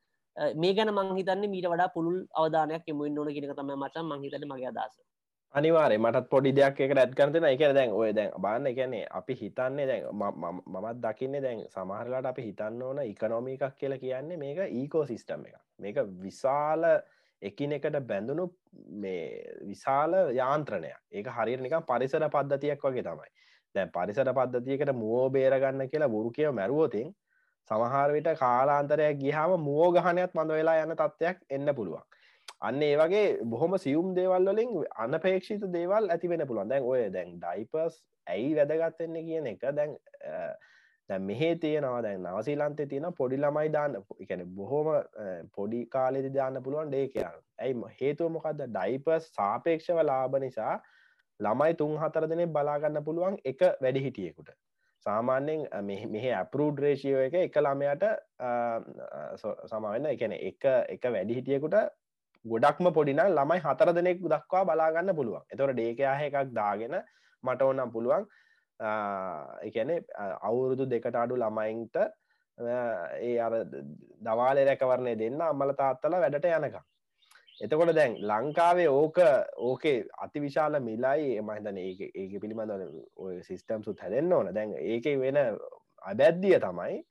මේ 0.56 0.74
ගැන 0.74 0.92
මංහිතන්න 0.92 1.50
මීට 1.50 1.68
වඩා 1.68 1.90
පුළුල් 1.90 2.20
අවධානයක් 2.34 2.88
එමුන් 2.88 3.18
ඕන 3.18 3.30
කියෙන 3.30 3.56
තම 3.56 3.74
මචන් 3.76 4.08
මංහිතන 4.08 4.48
මගේ 4.48 4.72
අදස 4.76 5.02
අනිවාරය 5.54 5.98
මටත් 5.98 6.30
පොඩි 6.30 6.52
දෙයක් 6.52 6.80
එක 6.80 6.94
ඇත් 6.98 7.16
කරතන 7.16 7.46
එක 7.46 7.66
දැන් 7.72 7.92
ඔය 7.94 8.12
දැන් 8.12 8.32
බාන්න 8.42 8.66
එකනේ 8.66 9.04
අපි 9.12 9.34
හිතන්නේ 9.36 9.88
දැන් 9.88 10.24
මමත් 10.68 10.96
දකින්න 11.00 11.42
දැන් 11.42 11.66
සමහරලාට 11.70 12.26
අපි 12.26 12.48
හිතන්න 12.48 12.82
ඕන 12.82 13.04
ඉකනොමි 13.06 13.58
එකක් 13.58 13.76
කියලා 13.78 14.00
කියන්නේ 14.00 14.38
මේක 14.38 14.64
ඊකෝ 14.72 15.06
සිිස්ටම් 15.06 15.46
එක 15.46 15.60
මේක 15.80 16.00
විශාල 16.20 16.90
එකිනෙකට 17.42 17.98
බැඳුණු 18.02 18.46
මේ 18.98 19.24
විශාල 19.64 20.14
යාන්ත්‍රණය 20.34 20.92
ඒක 21.12 21.28
හරිනික 21.30 21.76
පරිසර 21.84 22.26
පද්ධතියක් 22.30 22.82
වගේ 22.82 23.04
තමයි. 23.04 23.30
දැ 23.76 23.86
පරිසර 23.90 24.30
පද්ධතියකට 24.32 24.94
මුවෝ 24.96 25.28
බේරගන්න 25.30 25.90
කියලා 25.90 26.10
බුරු 26.10 26.32
කියව 26.32 26.52
මැරුවෝතින් 26.52 27.14
සමහරවිට 27.70 28.30
කාලාන්තරයක් 28.38 29.20
ගිහාම 29.20 29.54
මුවෝ 29.60 29.92
ගහනයක් 29.94 30.34
මඳ 30.34 30.58
වෙලා 30.58 30.82
යන 30.82 30.96
තත්ත්වයක් 30.96 31.38
එන්න 31.50 31.76
පුළුවන්. 31.76 32.04
අන්න 32.62 32.82
ඒ 32.82 32.96
වගේ 32.98 33.24
බොහොම 33.46 33.78
සියුම් 33.78 34.12
දේවල් 34.16 34.50
වලින් 34.50 34.74
අනපේක්ෂිත 34.98 35.64
දේවල් 35.72 36.10
ඇති 36.10 36.30
වෙන 36.30 36.46
පුළුවන්. 36.48 36.70
දැන් 36.70 36.84
ඔය 36.86 37.02
දැන් 37.16 37.34
ඩයිපර්ස් 37.38 37.98
ඇයි 38.28 38.54
වැදගත්වෙන්න 38.58 39.18
කියන 39.28 39.48
එක 39.48 39.66
දැන් 39.72 39.96
දැ 41.10 41.20
මෙහේ 41.22 41.54
තියෙනවා. 41.58 42.02
දැන් 42.02 42.26
නවසීලන්තේ 42.26 42.88
තියෙන 42.88 43.10
පොඩි 43.14 43.38
ළමයි 43.38 43.72
දාන්න 43.72 44.00
එකන 44.20 44.44
බොහොම 44.58 44.92
පොඩි 45.56 45.86
කාලෙදි 45.88 46.34
දාන්න 46.34 46.64
පුළුවන් 46.68 46.92
ඩේ 46.92 47.08
කියන්න 47.16 47.40
ඇයි 47.60 47.94
හේතුව 48.02 48.36
මොකක්ද 48.36 48.68
ඩයිපර්ස් 48.68 49.32
සාපේක්ෂව 49.36 50.04
ලාභ 50.04 50.38
නිසා 50.40 50.76
ළමයි 51.40 51.74
තුන් 51.76 51.98
හතර 51.98 52.28
දෙනෙ 52.28 52.46
බලාගන්න 52.50 53.04
පුළුවන් 53.04 53.42
එක 53.46 53.68
වැඩි 53.82 54.06
හිටියෙකුට 54.08 54.56
සාමාන්‍යෙන් 55.06 55.68
මෙහ 56.14 56.26
ඇපරූඩ් 56.38 56.80
රේෂියෝ 56.86 57.26
එක 57.28 57.36
එක 57.40 57.58
ළමයට 57.66 58.04
සමවෙන්න. 59.72 60.08
එකන 60.14 60.34
එක 60.40 60.64
එක 60.96 61.04
වැඩි 61.16 61.38
හිටියෙකුට 61.40 61.78
ගොඩක්ම 62.46 62.88
පොඩින 62.98 63.22
ළමයි 63.38 63.66
හතර 63.66 63.92
දෙනෙක් 63.98 64.24
දක්වා 64.34 64.64
බලාගන්න 64.70 65.16
පුළුවන්. 65.20 65.44
එතොට 65.54 65.76
ඩේකයාහ 65.76 66.22
එකක් 66.28 66.56
දාගෙන 66.60 66.96
මට 67.44 67.62
ඕනම් 67.68 67.94
පුළුවන් 67.96 68.26
එකන 69.70 69.92
අවුරුදු 70.50 70.86
දෙකට 70.94 71.16
අඩු 71.16 71.36
ළමයින්ට 71.44 71.96
ඒ 72.58 73.36
අර 73.46 73.54
දවාලේ 74.28 74.66
රැකවරණය 74.70 75.14
දෙන්න 75.22 75.42
අම්මල 75.42 75.72
තාත්තල 75.82 76.16
වැඩට 76.24 76.50
යනකම්. 76.50 76.84
එතකොට 77.62 77.94
දැන් 77.96 78.16
ලංකාවේ 78.24 78.90
ඕක 78.90 79.18
ඕකේ 79.60 79.98
අතිවිශාල 80.20 80.80
මිලයි 80.82 81.42
මහිතන 81.42 81.78
ඒ 81.78 82.10
ඒක 82.14 82.40
පිළිබඳ 82.42 82.72
ඔය 83.18 83.42
සිිස්ටම්සුත් 83.44 84.00
හැදෙන්න්න 84.00 84.34
ඕන. 84.34 84.54
දැන් 84.54 84.74
ඒක 84.76 85.06
වෙන 85.20 85.38
අබැද්දිය 86.04 86.58
තමයි 86.60 87.04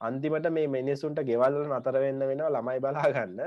අන්තිමට 0.00 0.50
මේ 0.50 0.68
මිනිස්සුන්ට 0.68 1.24
ගෙවල්ල 1.24 1.58
නතර 1.68 2.00
වෙන්න 2.00 2.24
වෙන 2.24 2.44
ළමයි 2.48 2.80
බලාගන්න 2.80 3.42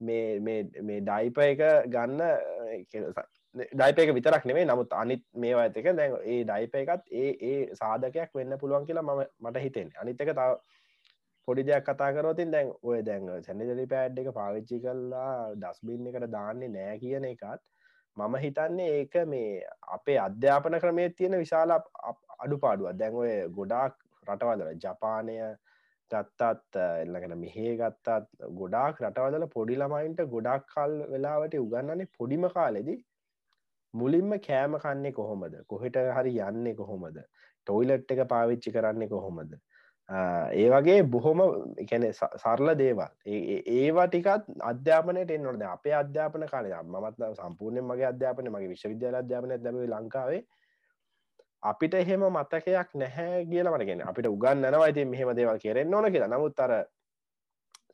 මේ 0.00 1.00
ඩයිප 1.00 1.38
එක 1.40 1.60
ගන්න 1.88 2.22
ඩයිපක 3.54 4.14
විතරක් 4.14 4.44
නෙවේ 4.44 4.64
නමුත් 4.64 4.92
අනිත් 4.94 5.22
මේවා 5.36 5.66
ඇතක 5.66 5.90
දැන් 5.92 6.16
ඒ 6.24 6.40
ඩයිප 6.44 6.74
එකත් 6.80 7.12
ඒ 7.14 7.30
ඒ 7.42 7.60
සාධකයක් 7.74 8.34
වෙන්න 8.34 8.58
පුළුවන් 8.58 8.86
කියලා 8.86 9.04
ම 9.04 9.22
මට 9.40 9.62
හිතෙන් 9.62 9.92
අනිත්තක 9.96 10.34
තාව 10.34 10.58
පොඩි 11.48 11.62
දෙයක් 11.62 11.86
කතා 11.86 12.10
කරෝතින් 12.12 12.54
දැන් 12.54 12.72
ඔය 12.82 12.98
දැන් 13.02 13.30
සැනිදරි 13.46 13.86
පෑඩ් 13.86 14.20
එක 14.22 14.30
පාවිච්චි 14.32 14.80
කල්ලා 14.80 15.32
ඩස්බින් 15.56 16.10
එකට 16.10 16.26
දාන්නේ 16.30 16.70
නෑ 16.70 16.98
කියන 16.98 17.26
එකත් 17.30 17.62
මම 18.16 18.36
හිතන්නේ 18.38 18.88
ඒක 18.94 19.14
මේ 19.26 19.50
අපේ 19.96 20.18
අධ්‍යාපන 20.20 20.80
ක්‍රමේ 20.80 21.08
තියෙන 21.12 21.38
විශාල 21.38 21.76
අඩු 21.76 22.58
පාඩුව 22.58 22.92
දැන් 22.94 23.20
ඔය 23.22 23.32
ගොඩාක් 23.56 23.96
රටවදල 24.26 24.70
ජපානය 24.78 25.38
ගත්තත් 26.10 26.78
එල්ලගෙන 27.00 27.34
මෙහේ 27.38 27.74
ගත්තත් 27.76 28.46
ගොඩාක් 28.54 29.02
රටවදල 29.02 29.48
පොඩි 29.48 29.80
ළමයින්ට 29.80 30.22
ගොඩක් 30.30 30.70
කල් 30.70 30.96
වෙලාවට 31.10 31.60
උගන්නන්නේ 31.60 32.12
පොඩිම 32.18 32.48
කාලෙදි 32.50 32.96
මුලින්ම 33.94 34.32
කෑම 34.40 34.74
කන්නේ 34.78 35.12
කොහොමද? 35.12 35.54
කොහෙට 35.66 35.96
හරි 36.16 36.34
යන්නේ 36.40 36.74
කොහොමද? 36.74 37.18
ටොයිලට් 37.66 38.10
එක 38.10 38.22
පාවිච්චි 38.28 38.72
කරන්නේ 38.72 39.08
කොහොමද? 39.08 39.52
ඒ 40.08 40.68
වගේ 40.70 41.02
බොහොම 41.04 41.40
එකැන 41.78 42.04
සරල 42.12 42.74
දේවල්. 42.78 43.06
ඒවා 43.26 44.06
ටිකත් 44.08 44.50
අධ්‍යාපනයට 44.62 45.30
එන්නොද 45.30 45.62
අපේ 45.68 45.94
අධ්‍යාපන 45.94 46.46
කාලය 46.48 46.74
මත් 46.84 47.30
සම්පූර්ණය 47.36 47.80
මගේ 47.82 48.06
අධ්‍යාපන 48.06 48.50
මගේ 48.50 48.68
විශ්වවිද්‍යාල 48.68 49.16
අධ්‍යාපන 49.16 49.54
දැම 49.58 49.80
ලංකාවේ. 49.86 50.42
අපිට 51.62 51.94
එහෙම 51.94 52.26
මතකයක් 52.28 52.90
නැහැ 52.94 53.46
කියලමටගෙන 53.46 54.02
අපිට 54.02 54.26
උගන්නනවා 54.26 54.88
ඉතින් 54.88 55.08
මෙහෙම 55.08 55.32
දේවල් 55.36 55.58
කෙරෙන් 55.58 55.94
ඕන 55.94 56.12
කියලා. 56.12 56.28
නමුත් 56.28 56.60
අර 56.60 56.72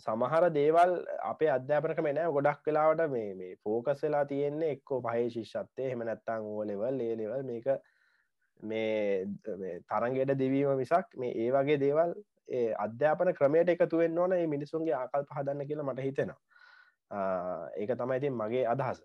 සමහර 0.00 0.44
දේවල් 0.50 0.92
අපේ 1.22 1.50
අධ්‍යාපනක 1.50 2.02
මෙනෑ 2.02 2.32
ගොඩක් 2.32 2.66
වෙලාවට 2.66 3.06
මේ 3.14 3.30
මේ 3.34 3.54
ෆෝකස් 3.64 4.02
වෙලා 4.02 4.24
තියෙන්නේ 4.24 4.70
එක්කෝ 4.72 5.00
පහහි 5.00 5.30
ශිෂ්ත්තේ 5.30 5.90
හෙම 5.90 6.04
නැත්තං 6.08 6.50
ඕලෙවල් 6.52 7.00
ඒලෙවල් 7.06 7.46
මේක 7.50 7.68
මේ 8.62 9.26
තරන්ගේට 9.88 10.38
දෙවීම 10.38 10.76
මිසක් 10.76 11.16
මේ 11.16 11.32
ඒ 11.36 11.50
වගේ 11.52 11.78
දේවල් 11.78 12.12
අධ්‍යාපන 12.78 13.32
ක්‍රමයට 13.34 13.68
එකතුවෙන් 13.68 14.18
ඕන 14.18 14.32
ඒ 14.32 14.46
මිනිසුන්ගේ 14.46 14.94
ආකල් 14.94 15.24
පහදන්න 15.24 15.66
කියලා 15.66 15.86
මට 15.86 16.06
හිතෙනවා. 16.06 16.38
ඒක 17.76 17.90
තමයි 17.96 18.16
ඉතින් 18.16 18.34
මගේ 18.34 18.66
අදහස. 18.66 19.00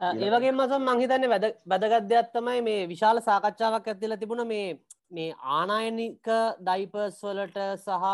ඒවගේ 0.00 0.52
මසම් 0.52 0.88
මංහිතන්න 0.88 1.28
වැද 1.28 1.46
වැදගත්දයක් 1.66 2.32
තමයි 2.32 2.62
මේ 2.62 2.88
විශාල 2.88 3.20
සාකච්ඡාවක් 3.20 3.88
ඇතිල 3.88 4.16
තිබුණ 4.16 4.46
මේ 4.46 4.66
මේ 5.10 5.30
ආනායනික 5.58 6.28
ඩයිපර්ස් 6.60 7.22
වලට 7.22 7.58
සහ 7.76 8.04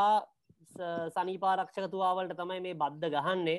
සනීපාරක්ෂකතුවාවලට 1.14 2.36
තමයි 2.36 2.60
මේ 2.60 2.74
බද්ධ 2.74 3.10
ගහන්නේ. 3.16 3.58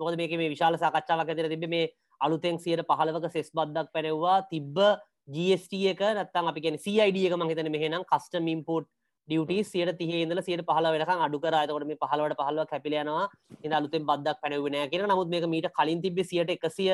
මොකද 0.00 0.16
මේක 0.16 0.36
මේ 0.40 0.52
විශාල 0.54 0.76
සාකච්ඡාවක් 0.76 1.28
ඇතිර 1.28 1.48
තිබ 1.54 1.68
මේ 1.68 1.90
අලුතෙන් 2.20 2.58
සියට 2.58 2.84
පහලවක 2.90 3.32
සෙස් 3.32 3.50
බද්දක් 3.52 3.88
පැනෙව්වා 3.94 4.36
තිබ්බ 4.50 4.78
GST 5.28 5.72
එක 5.86 6.02
නත්තම් 6.02 6.48
අපි 6.48 6.60
කියන 6.60 6.78
CID 6.78 7.16
එක 7.18 7.36
මහිතන 7.36 7.70
මෙහෙනම් 7.70 8.04
කස්ටම් 8.04 8.48
ඉම්පෝට් 8.48 8.88
ඩියටි 9.28 9.58
සියට 9.64 9.98
තිහේදල 9.98 10.42
සියට 10.42 10.62
පහල 10.62 10.86
වෙනක 10.88 11.12
අඩු 11.18 11.38
කරයතකොට 11.38 11.86
මේ 11.86 11.96
පහලවට 11.96 12.38
පහලව 12.38 12.66
කැපිලයනවා 12.66 13.26
ඉ 13.62 13.70
අලුතෙන් 13.70 14.04
බද්දක් 14.04 14.42
පැනවෙනෑ 14.42 14.88
කියෙන 14.88 15.06
නමුත් 15.06 15.28
මේක 15.28 15.46
මීට 15.46 15.70
කලින් 15.72 16.02
තිබ 16.02 16.18
සියට 16.24 16.50
එකසිය 16.50 16.90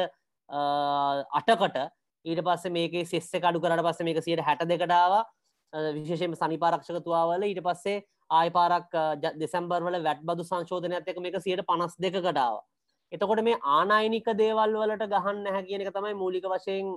අටකට. 0.49 1.79
ඊට 2.25 2.43
පස්ස 2.43 2.71
මේක 2.71 2.95
සෙස්ස 3.07 3.33
කඩු 3.35 3.61
කරට 3.61 3.83
පස්ස 3.83 4.05
මේක 4.05 4.23
සියට 4.23 4.41
හැට 4.43 4.65
දෙකටාව 4.67 5.25
විශේෂම 5.95 6.35
සනිපාරක්ෂක 6.35 7.01
තුවාවල 7.05 7.43
ඊට 7.43 7.63
පස්සේ 7.63 8.03
ආය 8.31 8.51
පාරක් 8.51 8.93
දෙසැම්බර්වල 9.35 10.03
වැට් 10.03 10.23
බදු 10.23 10.45
සංශෝධනයක් 10.45 11.09
එක 11.09 11.19
මේක 11.19 11.41
සියට 11.41 11.65
පනස් 11.65 11.97
දෙකටාව 11.99 12.61
එතකොට 13.13 13.41
මේ 13.43 13.59
ආනායනික 13.75 14.27
දේවල් 14.39 14.75
වලට 14.81 15.09
ගහන්න 15.13 15.43
නැහැ 15.45 15.67
කියන 15.69 15.85
එක 15.85 15.93
තමයි 15.95 16.15
මූලික 16.23 16.47
වශයෙන් 16.53 16.89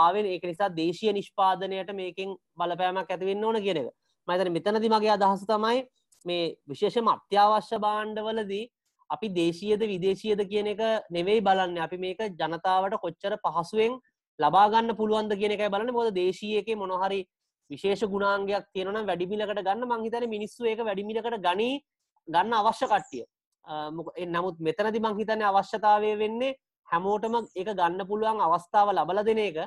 ආවෙන් 0.00 0.26
ඒක 0.26 0.44
නිසා 0.50 0.68
දේශීය 0.70 1.12
නිෂ්පාදනයට 1.12 1.90
මේකෙන් 2.00 2.34
බලපෑමක් 2.56 3.10
ඇතිවෙන්න 3.10 3.44
ඕන 3.44 3.58
කියන 3.64 3.80
එක. 3.82 3.88
මතන 4.28 4.52
මෙතනදි 4.52 4.92
මගේ 4.94 5.12
අදහස 5.16 5.46
තමයි 5.52 5.82
මේ 6.24 6.44
විශේෂම 6.70 7.10
අත්‍යවශ්‍ය 7.14 7.80
බාණ්ඩවලදී 7.86 8.64
අපි 9.10 9.32
දේශීයද 9.40 9.82
විදේශීයද 9.92 10.42
කියන 10.50 10.70
එක 10.74 10.82
නෙවෙයි 11.10 11.40
බලන්න. 11.40 11.78
අපි 11.78 11.98
මේක 11.98 12.20
ජනතාවට 12.40 12.98
කොච්චර 13.04 13.38
පහසුවෙන් 13.44 13.98
ලබාගන්න 14.38 14.96
පුළුවන්ද 14.96 15.38
කියන 15.40 15.56
එක 15.56 15.66
බලන්න. 15.66 15.92
බොද 15.92 16.14
දේශයක 16.14 16.68
මොනහරි 16.76 17.20
විශේෂ 17.70 18.06
ගුණාන්ගයක් 18.06 18.66
තියෙන 18.72 19.06
වැඩිමිලකට 19.06 19.62
ගන්න. 19.62 19.86
මංහිතන 19.86 20.28
මිනිස්සු 20.28 20.64
ඒක 20.64 20.84
වැඩිමිලකට 20.88 21.40
ගනී 21.46 21.80
ගන්න 22.28 22.52
අවශ්‍ය 22.54 22.86
කට්ටිය. 22.86 23.24
නමුත් 23.66 24.60
මෙතනති 24.60 25.00
මංහිතන 25.00 25.42
අවශ්‍යතාවය 25.42 26.14
වෙන්නේ 26.16 26.54
හැමෝටම 26.88 27.34
එක 27.54 27.68
ගන්න 27.68 28.06
පුළුවන් 28.06 28.40
අවස්ථාව 28.40 28.92
ලබල 28.92 29.22
දෙන 29.24 29.38
එක. 29.40 29.58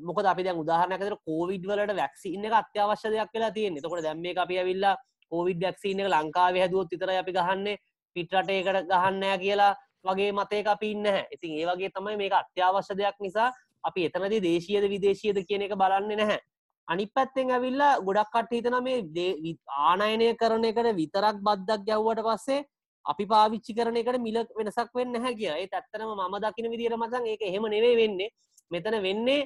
මොක 0.00 0.18
අපි 0.24 0.42
උදාහනකතර 0.54 1.16
කෝවිඩ් 1.24 1.64
වලට 1.64 1.96
වැක්සින්න 1.96 2.44
එක 2.44 2.52
අත්‍යවශ්‍ය 2.54 3.10
දෙයක් 3.10 3.30
කියලා 3.32 3.50
තියෙන 3.50 3.76
තකොට 3.76 4.02
දැම්ම 4.02 4.24
අපි 4.36 4.58
ඇවිල්ලා 4.58 4.96
කෝවිඩ් 5.32 5.58
ඩක්සින 5.58 6.00
එක 6.00 6.08
ලංකාව 6.08 6.54
හැදුවත් 6.56 6.90
විතර 6.92 7.10
අපි 7.12 7.32
ගහන්නේ 7.32 7.78
පිටරටයකට 8.16 8.86
ගහන්නෑ 8.86 9.38
කියලා 9.38 9.72
වගේ 10.04 10.32
මතය 10.32 10.62
අපි 10.66 10.90
ඉන්න 10.90 11.06
ඉතින් 11.30 11.52
ඒ 11.52 11.66
වගේ 11.66 11.90
තමයි 11.90 12.16
මේක 12.16 12.32
අත්‍යවශ්‍ය 12.34 12.94
දෙයක් 12.94 13.16
නිසා 13.20 13.48
අපි 13.82 14.06
එතනති 14.06 14.40
දේශීයද 14.40 14.84
විදේශීයද 14.90 15.38
කියන 15.48 15.62
එක 15.62 15.74
බලන්න 15.74 16.08
නැහැ. 16.12 16.38
අනි 16.88 17.04
පැත්තෙන් 17.08 17.50
ඇවිල්ලා 17.50 17.92
ගොඩක් 18.00 18.32
කට 18.34 18.52
හිතන 18.52 18.76
මේ 18.82 19.52
ආනයනය 19.82 20.28
කරන 20.36 20.64
එකට 20.64 20.90
විතරක් 20.94 21.42
බද්දක් 21.42 21.86
ගැව්වට 21.88 22.24
පස්සේ 22.28 22.64
අපි 23.04 23.26
පාවිච්චි 23.26 23.74
කරන 23.74 23.96
එකට 23.96 24.20
මිල 24.20 24.40
වෙනසක් 24.56 24.90
වෙන්න 24.94 25.18
හැ 25.18 25.34
කිය 25.34 25.50
ඒ 25.50 25.68
ඇත්තනම 25.70 26.14
මම 26.16 26.38
දකින 26.40 26.70
විදිර 26.70 26.96
මසන් 26.96 27.26
ඒක 27.26 27.42
එහෙම 27.42 27.68
නෙවේ 27.68 27.94
වෙන්නේ. 27.96 28.32
මෙතන 28.70 28.96
වෙන්නේ 29.02 29.40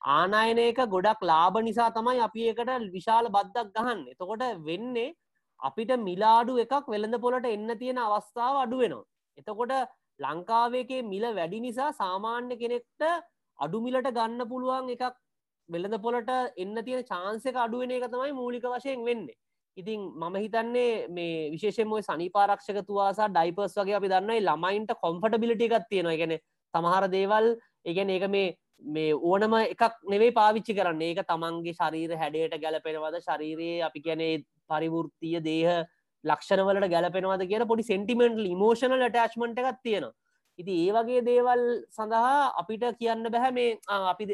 ආනායනයක 0.00 0.80
ගොඩක් 0.88 1.22
ලාභ 1.24 1.60
නිසා 1.62 1.92
තමයි 1.92 2.18
අපි 2.22 2.48
එකට 2.48 2.90
විශාල 2.90 3.30
බද්දක් 3.30 3.70
ගහන්න. 3.76 4.02
එතකොට 4.12 4.48
වෙන්නේ 4.62 5.14
අපිට 5.60 5.92
මිලාඩු 5.98 6.56
එකක් 6.58 6.88
වෙළඳ 6.88 7.20
පොලට 7.20 7.46
එන්න 7.48 7.70
තියෙන 7.78 8.00
අවස්ථාව 8.00 8.56
අඩුවෙනවා 8.64 9.04
එතකොට 9.38 9.72
ලංකාවේකේ 10.20 11.02
මිල 11.04 11.24
වැඩි 11.30 11.60
නිසා 11.60 11.90
සාමාන්‍ය 11.94 12.56
කෙනෙක්ට 12.56 13.02
අඩුමිලට 13.58 14.10
ගන්න 14.10 14.48
පුළුවන් 14.48 14.92
එකක් 14.94 15.16
වෙළඳ 15.68 15.98
පොලට 16.02 16.30
එන්න 16.56 16.76
තියෙන 16.84 17.04
චාන්සක 17.04 17.56
අඩුවෙන 17.56 17.90
එක 17.90 18.08
තමයි 18.10 18.32
මූලික 18.32 18.66
වශයෙන් 18.66 19.04
වෙන්න. 19.04 19.26
ඉතින් 19.76 20.00
මම 20.14 20.36
හිතන්නේ 20.36 21.08
මේ 21.08 21.50
විශේෂමය 21.52 22.02
සනිපාරක්ෂක 22.02 22.78
තුවාසා 22.86 23.28
ඩයිපර්ස් 23.28 23.74
වගේ 23.76 23.96
අපි 23.98 24.08
දන්නයි 24.08 24.40
ළමයින්ට 24.40 24.92
කොම්ෆට 25.02 25.40
බිලිටි 25.40 25.68
එකක් 25.68 25.88
තියෙනවා. 25.90 26.16
ගැන 26.16 26.38
සමහර 26.74 27.08
දේවල් 27.10 27.46
ඒගැන 27.84 28.10
ඒක 28.10 28.28
මේ 28.28 28.54
මේ 28.82 29.12
ඕනම 29.14 29.54
එකක් 29.56 29.82
නෙවේ 30.04 30.32
පාවිච්චි 30.32 30.74
කරන්න. 30.74 31.02
ඒක 31.02 31.20
තමන්ගේ 31.24 31.74
ශරීර 31.74 32.16
හැඩයට 32.16 32.60
ගැලපෙනවද 32.62 33.20
ශරීරයේ 33.20 33.82
අපි 33.82 34.00
කියැනේ 34.00 34.44
පරිවෘත්තිය 34.70 35.40
දේහ 35.44 35.84
ලක්ෂණවලට 36.24 36.90
ගැලපෙනවද 36.90 37.48
කිය 37.48 37.66
පොඩි 37.66 37.90
සෙන්ටිමෙන්ටල් 37.90 38.54
මෝෂනල් 38.54 39.08
ටස්මට 39.08 39.58
එකක් 39.58 39.82
තියෙනවා. 39.82 40.14
ඉති 40.58 40.74
ඒ 40.84 40.92
වගේ 40.92 41.24
දේවල් 41.24 41.62
සඳහා 41.90 42.52
අපිට 42.60 42.84
කියන්න 43.00 43.28
බැහැ 43.28 43.52
මේ 43.52 43.70
අපි 44.12 44.24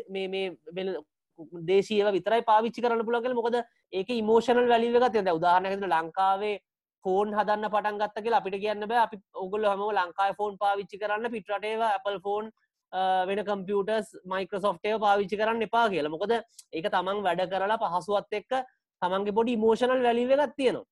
දේශීව 1.39 2.11
විතරයි 2.13 2.45
පාවිච්චි 2.51 2.83
කරන්න 2.83 3.07
පුළගල 3.07 3.35
මොකද 3.35 3.57
ඒක 3.93 4.11
ඉමෝෂනල් 4.11 4.69
වැලිවගත් 4.69 5.19
යද 5.21 5.33
උදාහනක 5.33 5.87
ලංකාවේ 5.87 6.59
ෆෝන් 7.05 7.35
හදන්න 7.35 7.71
පටන් 7.71 7.99
ගත්තක 8.01 8.37
අපිට 8.39 8.59
කියන්න 8.61 8.87
බෑ. 8.89 9.07
අපි 9.07 9.17
ඔගුල 9.35 9.65
හම 9.65 9.83
ලංකායි 9.99 10.37
ෆෝන් 10.37 10.59
පාවිච්චි 10.59 10.99
කරන්න 10.99 11.31
පිටරටේව 11.31 11.83
Apple 11.89 12.21
ෆෝන් 12.21 12.51
වෙන 13.29 13.43
කම්පියටර්ස් 13.49 14.15
මයිකෝසොෆ්ටය 14.25 14.95
පාවිච්චි 15.01 15.41
කරන්න 15.41 15.67
එපා 15.69 15.89
කියලා. 15.89 16.15
මොකද 16.15 16.33
ඒක 16.33 16.87
තමන් 16.89 17.25
වැඩ 17.27 17.45
කරලා 17.51 17.81
පහසුවත් 17.85 18.39
එක්ක 18.41 18.53
තමන්ගේ 19.03 19.37
පොඩි 19.39 19.57
මෝෂනල් 19.57 20.03
වැලිවගත් 20.03 20.57
තියෙනවා. 20.57 20.89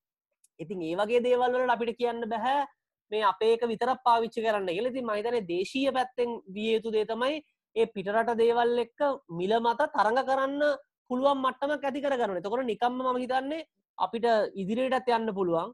ඉතින් 0.59 0.81
ඒ 0.81 0.95
වගේ 0.95 1.23
දේවල්වලට 1.23 1.75
අපිට 1.75 1.97
කියන්න 1.97 2.29
බැහැ 2.33 2.65
මේ 3.11 3.23
අපේක 3.23 3.63
විතර 3.67 3.95
පාවිච්චි 4.05 4.43
කරන්න 4.43 4.69
කියලති 4.69 5.07
මහිතන 5.09 5.39
දේශීය 5.47 5.91
පැත්තෙන් 5.93 6.37
විය 6.55 6.69
යුතු 6.75 6.91
දේතමයි 6.91 7.41
ඒ 7.75 7.85
පිටරට 7.87 8.31
දේවල් 8.37 8.79
එක්ක 8.85 9.01
මිල 9.31 9.53
මත 9.59 9.81
තරඟ 9.93 10.21
කරන්න 10.29 10.63
පුළුවන් 11.09 11.43
මට්ටම 11.43 11.71
ඇති 11.75 12.03
කරගන්න. 12.03 12.41
තකොට 12.41 12.65
නිකම්ම 12.65 12.99
ම 13.05 13.21
හිතන්නේ 13.23 13.67
අපිට 13.97 14.27
ඉදිරියටත් 14.55 15.09
යන්න 15.09 15.33
පුළුවන්. 15.33 15.73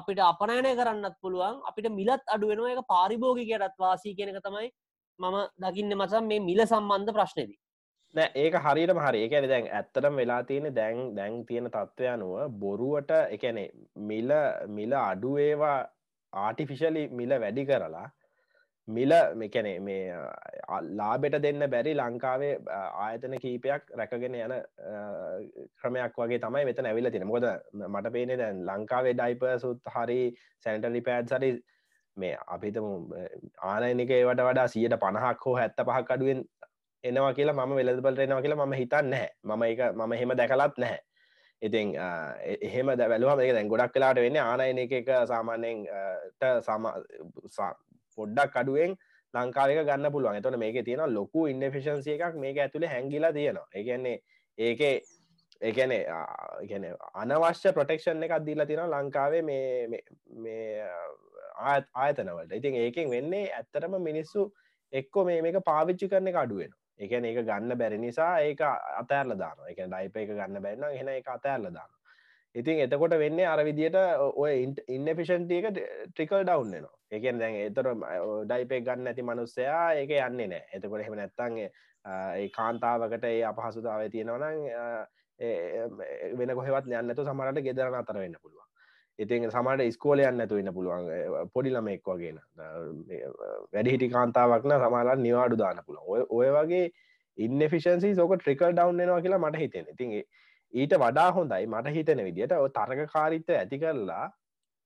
අපිට 0.00 0.20
අපනෑනය 0.22 0.72
කරන්නත් 0.76 1.16
පුළුවන්. 1.22 1.60
අපිට 1.68 1.88
මිලත් 1.98 2.24
අඩුවෙනවා 2.28 2.72
එක 2.74 2.88
පාරිභෝගිකයටත් 2.94 3.76
වාසී 3.78 4.16
කෙනක 4.16 4.40
තමයි 4.46 4.70
මම 5.18 5.36
දකින්න 5.58 5.96
මසම් 5.96 6.26
මේ 6.30 6.46
මිල 6.48 6.60
සම්බන්ධ 6.64 7.14
ප්‍රශ්නයදී 7.16 7.60
නෑ 8.14 8.30
ඒක 8.36 8.56
හරිට 8.64 8.92
හරි. 8.98 9.20
එකන 9.26 9.48
දැන් 9.52 9.70
ඇත්තරම් 9.78 10.20
වෙලා 10.20 10.42
තියෙන 10.50 10.68
දැන් 10.74 11.00
දැන් 11.16 11.40
තියෙන 11.46 11.70
තත්ත්වය 11.70 12.08
අනුව 12.08 12.34
බොරුවට 12.60 13.10
එකනේ 13.36 13.68
මිල 14.10 14.30
මිල 14.76 14.92
අඩුවේවා 15.00 15.78
ආටිෆිශලි 16.32 17.08
මිල 17.20 17.34
වැඩි 17.44 17.66
කරලා 17.70 18.06
මිල 18.88 19.12
මෙකැනේ 19.34 19.80
මේ 19.80 20.16
ලාබෙට 20.92 21.36
දෙන්න 21.42 21.64
බැරි 21.70 21.94
ලංකාවේ 21.94 22.54
ආයතන 22.76 23.36
කීපයක් 23.40 23.92
රැකගෙන 23.96 24.34
යන 24.36 24.54
ක්‍රමයක් 25.78 26.18
වගේ 26.18 26.40
තමයි 26.40 26.64
මෙත 26.64 26.82
ඇවිල 26.82 27.10
තින 27.10 27.26
මොද 27.26 27.46
මට 27.72 28.12
පේනෙ 28.12 28.36
දැන් 28.36 28.60
ලංකාවේ 28.66 29.14
ඩයිපසුත් 29.14 29.94
හරි 29.94 30.18
සැන්ටලි 30.66 31.00
පෑඩ් 31.00 31.32
සරි 31.32 31.50
මේ 32.16 32.36
අපිතම 32.46 32.90
ආනයනික 33.62 34.10
ඒවට 34.10 34.44
වඩා 34.48 34.68
සියට 34.68 34.98
පණහක් 35.00 35.46
හෝ 35.46 35.56
හැත්ත 35.56 35.80
පහක් 35.80 36.10
අඩුවෙන් 36.10 36.44
එනවා 37.04 37.32
කියලා 37.34 37.56
මම 37.56 37.74
වෙලදබලට 37.76 38.18
එනවා 38.18 38.42
කියලා 38.42 38.66
මම 38.66 38.72
හිතන්න 38.74 39.10
නැහැ. 39.10 39.30
මම 39.44 39.62
එක 39.62 39.80
මම 39.94 40.12
හෙම 40.12 40.36
දැකලත් 40.36 40.78
නැහැ. 40.78 41.00
ඉතින් 41.62 41.94
එහෙම 42.60 42.92
දැවැලුවම 42.98 43.40
එක 43.40 43.54
දැන් 43.56 43.68
ගොඩක් 43.68 43.96
කලාට 43.96 44.20
වෙන්න 44.24 44.38
ආනයන 44.42 44.78
එක 44.78 44.92
එක 45.00 45.10
සාමාන්‍යයෙන් 45.26 45.86
සම 46.60 46.86
පොඩ්ඩක් 48.18 48.56
අඩුවෙන් 48.56 48.96
ලංකාවක 49.34 49.82
ගන්න 49.88 50.12
පුළුවන්. 50.12 50.38
එතොට 50.38 50.58
මේක 50.58 50.78
තියෙන 50.84 51.14
ලොකු 51.14 51.46
ඉන්ඩෆිෂන්සිය 51.46 52.16
එකක් 52.16 52.36
මේක 52.36 52.58
ඇතුළේ 52.58 52.92
හැංගිලා 52.94 53.32
තියෙනවා. 53.32 53.68
ඒගැන්නේ 53.74 54.16
ඒකේ 54.58 54.94
ඒගැන 55.60 55.92
ගැන 56.68 56.86
අනවශ්‍ය 57.14 57.72
ප්‍රොටෙක්ෂන් 57.72 58.22
එකක් 58.22 58.38
දීලා 58.46 58.66
තියෙන 58.66 58.90
ලංකාවේ 58.90 59.42
මේ 59.42 60.02
මේ 60.38 60.88
ආයතනවලට. 61.56 62.52
ඉතින් 62.52 62.74
ඒකෙන් 62.76 63.10
වෙන්නේ 63.10 63.50
ඇත්තරම 63.52 64.00
මිනිස්සු 64.02 64.52
එක්කො 64.92 65.24
මේ 65.24 65.42
මේක 65.42 65.60
පාවිච්චි 65.64 66.08
කරන 66.08 66.28
එක 66.28 66.36
අඩුවෙන 66.36 66.72
එකන 66.98 67.24
ඒක 67.24 67.40
ගන්න 67.42 67.78
බැරි 67.78 67.98
නිසා 67.98 68.32
ඒක 68.40 68.60
අතෑරල 68.62 69.34
දාන 69.38 69.62
එක 69.70 69.80
ඩයිප 69.84 70.16
එක 70.16 70.28
ගන්න 70.30 70.62
බැන්න 70.62 70.84
හෙන 70.92 71.08
එක 71.08 71.28
අතෑරල 71.28 71.70
දාන 71.70 71.90
ඉතින් 72.54 72.80
එතකොට 72.80 73.16
වෙන්නේ 73.18 73.46
අර 73.46 73.64
විදියට 73.64 73.96
ඔය 74.36 74.52
ඉන්නෆිෂන්ටියක 74.88 75.66
ට්‍රිකල් 75.72 76.42
ඩවන්නවා 76.42 76.92
එකෙන් 77.10 77.38
දැන් 77.38 77.56
එතර 77.60 77.88
ඩයිපේ 78.44 78.80
ගන්න 78.80 79.10
ඇති 79.10 79.22
මනුස්සයා 79.22 79.94
ඒක 79.94 80.14
යන්නේ 80.18 80.48
නෑ. 80.48 80.62
එතකොට 80.72 81.00
එහෙම 81.00 81.16
නැත්තන්ගේ 81.18 81.70
ඒ 82.04 82.48
කාන්තාවකට 82.50 83.24
ඒ 83.24 83.42
අපහසුතාව 83.44 84.06
තියෙනවනම් 84.10 84.66
වෙන 86.38 86.54
කොහෙවත් 86.54 86.92
යන්නතු 86.92 87.24
සමරට 87.24 87.62
ගෙදරන 87.62 87.94
අතර 87.94 88.18
වෙන්න 88.18 88.36
පුළුවන්. 88.36 88.68
ඉතින් 89.18 89.48
සමට 89.48 89.90
ස්කෝලයන්න 89.92 90.40
ඇතු 90.40 90.60
වෙන්න 90.60 90.74
පුළුවන්. 90.74 91.50
පොඩිලම 91.52 91.88
එක් 91.88 92.06
වගෙන 92.06 92.38
වැඩිහිටි 93.72 94.10
කාන්තාවක්න 94.10 94.76
සමාලන් 94.78 95.22
නිවාඩු 95.22 95.56
දාන 95.56 95.82
පුළුව 95.86 96.30
ඔය 96.30 96.48
වගේ 96.52 96.86
ඉන්නෆිෂන්සි 97.38 98.14
සෝක 98.14 98.38
ට්‍රිකල් 98.38 98.72
ඩවන්නවා 98.72 99.20
කියලා 99.20 99.38
මට 99.40 99.58
හිතෙන 99.58 99.86
ඉතින් 99.88 100.16
ඊට 100.74 100.94
වඩා 100.98 101.30
හොඳයි 101.32 101.66
මට 101.66 101.94
හිතන 101.96 102.24
විදිට 102.28 102.54
තරග 102.78 103.06
කාරිත්ත 103.12 103.50
ඇති 103.50 103.78
කරලා 103.78 104.24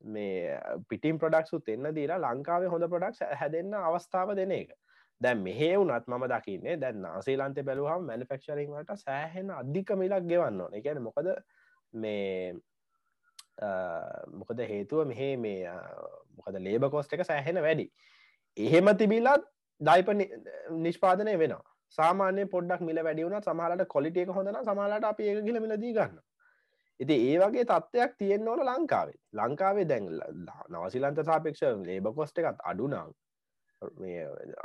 මේ 0.00 0.58
පිටිම් 0.88 1.18
ප්‍රඩක්සුත් 1.18 1.68
එන්න 1.68 1.88
දීලා 1.94 2.18
ලංකාවේ 2.24 2.68
හොඳ 2.68 2.88
ප්‍රඩක්ස් 2.92 3.24
හැදන්න 3.40 3.74
අවස්ථාව 3.74 4.34
දෙන 4.36 4.52
එක. 4.52 4.74
දැන් 5.20 5.42
මෙහේ 5.42 5.76
වුනත් 5.76 6.06
මම 6.06 6.26
දකින්නේ 6.32 6.76
දැන් 6.80 7.00
නාසේලන්තය 7.02 7.64
බැලුවහම් 7.68 8.04
මැනිෆෙක්ෂරිංට 8.10 8.92
සෑහෙන 9.04 9.50
අධික 9.50 9.90
මිලක් 9.96 10.28
ගෙවන්න 10.32 10.60
ඕන. 10.60 10.74
එකන 10.74 11.02
මොකද 11.02 11.32
මේ 11.92 12.54
මොකද 14.40 14.60
හේතුව 14.72 15.06
මෙහේ 15.06 15.36
මේ 15.36 15.72
මොකද 16.36 16.60
ලේබ 16.66 16.90
කොස්ට 16.90 17.12
එක 17.12 17.24
සෑහෙන 17.24 17.62
වැඩි. 17.62 17.88
එහෙම 18.56 18.92
තිබිලත් 18.96 19.48
දයිප 19.80 20.08
නිෂ්පාදනය 20.84 21.38
වෙනවා. 21.38 21.64
සාමාන්‍ය 21.88 22.46
පොඩ්ඩක් 22.46 22.82
මිල 22.82 23.00
වැඩියුණ 23.00 23.38
සමහලට 23.40 23.86
කොලිටියක 23.88 24.30
හොඳන 24.30 24.58
සමහලට 24.62 25.04
අප 25.04 25.20
ඒ 25.20 25.36
ගිල 25.42 25.60
මිලදී 25.60 25.92
ගන්න 25.92 26.18
ඉති 27.00 27.16
ඒ 27.26 27.38
වගේ 27.40 27.64
තත්ත්වයක් 27.64 28.18
තියෙන් 28.18 28.48
ඕන 28.48 28.60
ලංකාවේ. 28.62 29.18
ලංකාවේ 29.34 29.86
දැන් 29.86 30.06
නවසිලන්ත 30.70 31.24
සාපේක්ෂ 31.24 31.64
ලේබ 31.84 32.08
කොස්ට 32.14 32.38
එකත් 32.40 32.64
අඩුනම් 32.64 33.12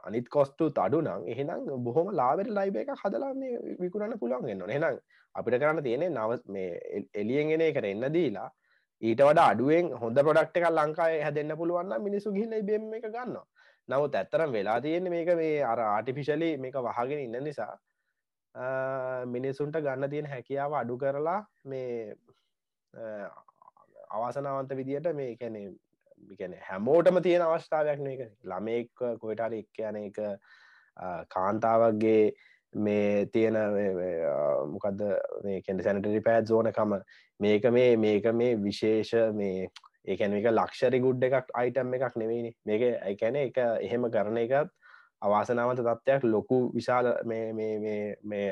අනිත් 0.03 0.29
කොස්ටු 0.29 0.71
අඩුනම් 0.77 1.27
එහෙනම් 1.27 1.69
බොහොම 1.83 2.09
ලාබෙට 2.11 2.49
ලයිබ 2.49 2.75
එක 2.75 2.91
හදලා 2.95 3.33
මේ 3.35 3.77
විකුරන්න 3.79 4.17
පුළුවන් 4.19 4.49
එන්න 4.49 4.65
එහෙනම් 4.67 4.99
අපිට 5.35 5.59
කරන්න 5.59 5.83
තියෙනෙ 5.83 6.09
නව 6.09 6.39
මේ 6.47 7.03
එලියෙන්ගෙන 7.15 7.61
එකට 7.61 7.85
එන්න 7.85 8.05
දීලා 8.11 8.49
ඊට 9.01 9.21
වඩා 9.21 9.47
අඩුවෙන් 9.51 9.91
හොඳ 9.95 10.19
පොඩක්ට 10.19 10.57
එක 10.57 10.69
ලංකාය 10.71 11.21
හැදන්න 11.21 11.55
පුළුවන්න 11.55 12.01
මිනිසු 12.01 12.33
ගිහිල 12.33 12.63
බෙම 12.63 12.89
එක 12.93 13.07
ගන්න 13.07 13.37
නමුත් 13.89 14.15
ඇත්තරම් 14.15 14.51
වෙලා 14.51 14.81
තියෙන 14.81 15.09
මේක 15.09 15.31
මේ 15.35 15.63
අර 15.63 15.79
ආටිෆිශලි 15.79 16.51
මේක 16.57 16.75
වහගෙන 16.87 17.19
ඉන්න 17.19 17.43
නිසා. 17.43 17.73
මිනිසුන්ට 19.27 19.79
ගන්න 19.79 20.09
තියෙන 20.09 20.29
හැකියාව 20.33 20.73
අඩු 20.81 20.97
කරලා 20.97 21.39
මේ 21.65 22.15
අවාසනාවන්ත 24.09 24.75
විදියට 24.77 25.09
මේ 25.15 25.35
කැනෙ 25.37 25.61
ගැන 26.39 26.55
හැමෝටම 26.69 27.21
තියෙන 27.21 27.41
අවස්ථාවයක් 27.43 27.99
මේක. 27.99 28.21
ළමෙක් 28.43 29.05
කොයිටර 29.21 29.53
එක් 29.59 29.83
යන 29.89 30.01
එක 30.03 30.19
කාන්තාවක්ගේ 31.29 32.33
මේ 32.75 33.25
තියෙන 33.27 33.57
මොකක්ද 34.73 35.01
මේකෙන්ට 35.43 35.83
සැනටරි 35.83 36.21
පෑත් 36.21 36.51
ඕනකම. 36.51 36.99
මේක 37.39 37.63
මේ 37.71 37.97
මේක 37.97 38.29
මේ 38.33 38.55
විශේෂ 38.57 39.33
මේ 39.33 39.67
ඒකැන 40.05 40.35
එක 40.35 40.47
ලක්ෂරි 40.51 40.99
ගුඩ් 40.99 41.23
එකක් 41.23 41.51
අයිටම් 41.55 41.93
එකක් 41.97 42.17
නෙවෙයි 42.17 42.53
මේක 42.65 42.83
එකැන 43.11 43.39
එක 43.39 43.59
එහෙම 43.59 44.09
කරන 44.11 44.39
එකත් 44.39 44.71
අවාසනාවන්ත 45.21 45.81
තත්ත්වයක් 45.81 46.25
ලොකු 46.25 46.59
විශාල 46.73 47.13
මේ 47.25 48.49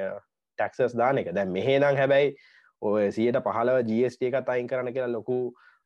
ටැක්සස් 0.59 0.95
දාන 0.95 1.17
එක. 1.17 1.33
දැ 1.33 1.45
මෙහේනම් 1.47 1.97
හැබැයි 1.97 2.35
ඔය 2.81 3.11
සියට 3.11 3.41
පහලව 3.43 3.83
ජස්ට 3.89 4.23
එකත් 4.23 4.49
අයින් 4.49 4.67
කරන 4.67 4.93
කියලා 4.93 5.11
ලොකු 5.11 5.37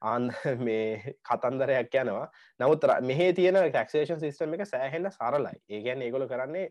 ආන් 0.01 0.29
මේ 0.67 1.15
කතන්දරයක් 1.23 1.95
යනවා. 1.95 2.27
නමුත් 2.59 2.87
මෙහේ 3.01 3.33
තියෙන 3.33 3.59
ටක්ෂේෂන් 3.59 4.19
සිස්ටම 4.19 4.53
එක 4.53 4.65
සෑහෙන්න 4.65 5.11
සරලයි. 5.11 5.55
ඒගැන් 5.69 6.01
ඒගොල 6.01 6.27
කරන්නේ 6.27 6.69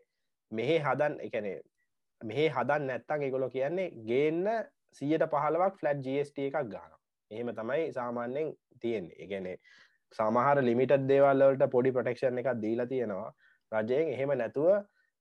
මෙහේ 0.53 0.81
හදන් 0.81 1.19
එකනේ 1.21 1.59
මෙහේ 2.21 2.51
හදන් 2.51 2.87
නැත්තං 2.87 3.23
ඒගොලො 3.23 3.51
කියන්නේ 3.51 3.91
ගේන්න 4.07 4.47
සියට 4.93 5.27
පහලවක් 5.31 5.81
ෆලට් 5.81 6.07
ජස්ට 6.09 6.39
එකක් 6.47 6.71
ගාන 6.71 6.93
එහෙම 7.31 7.51
තමයි 7.53 7.93
සාමාන්‍යෙන් 7.93 8.53
තියෙන්නේ. 8.81 9.17
ඒගැනේ 9.19 9.57
සමහර 10.19 10.63
ලිමිට 10.63 10.95
දේවල්ලට 11.09 11.67
පොඩි 11.71 11.93
ප්‍රටෙක්ෂන් 11.93 12.39
එකක් 12.39 12.53
දීලා 12.61 12.87
තියෙනවා. 12.87 13.31
රජයෙන් 13.73 14.09
එහෙම 14.09 14.33
නැතුව 14.35 14.71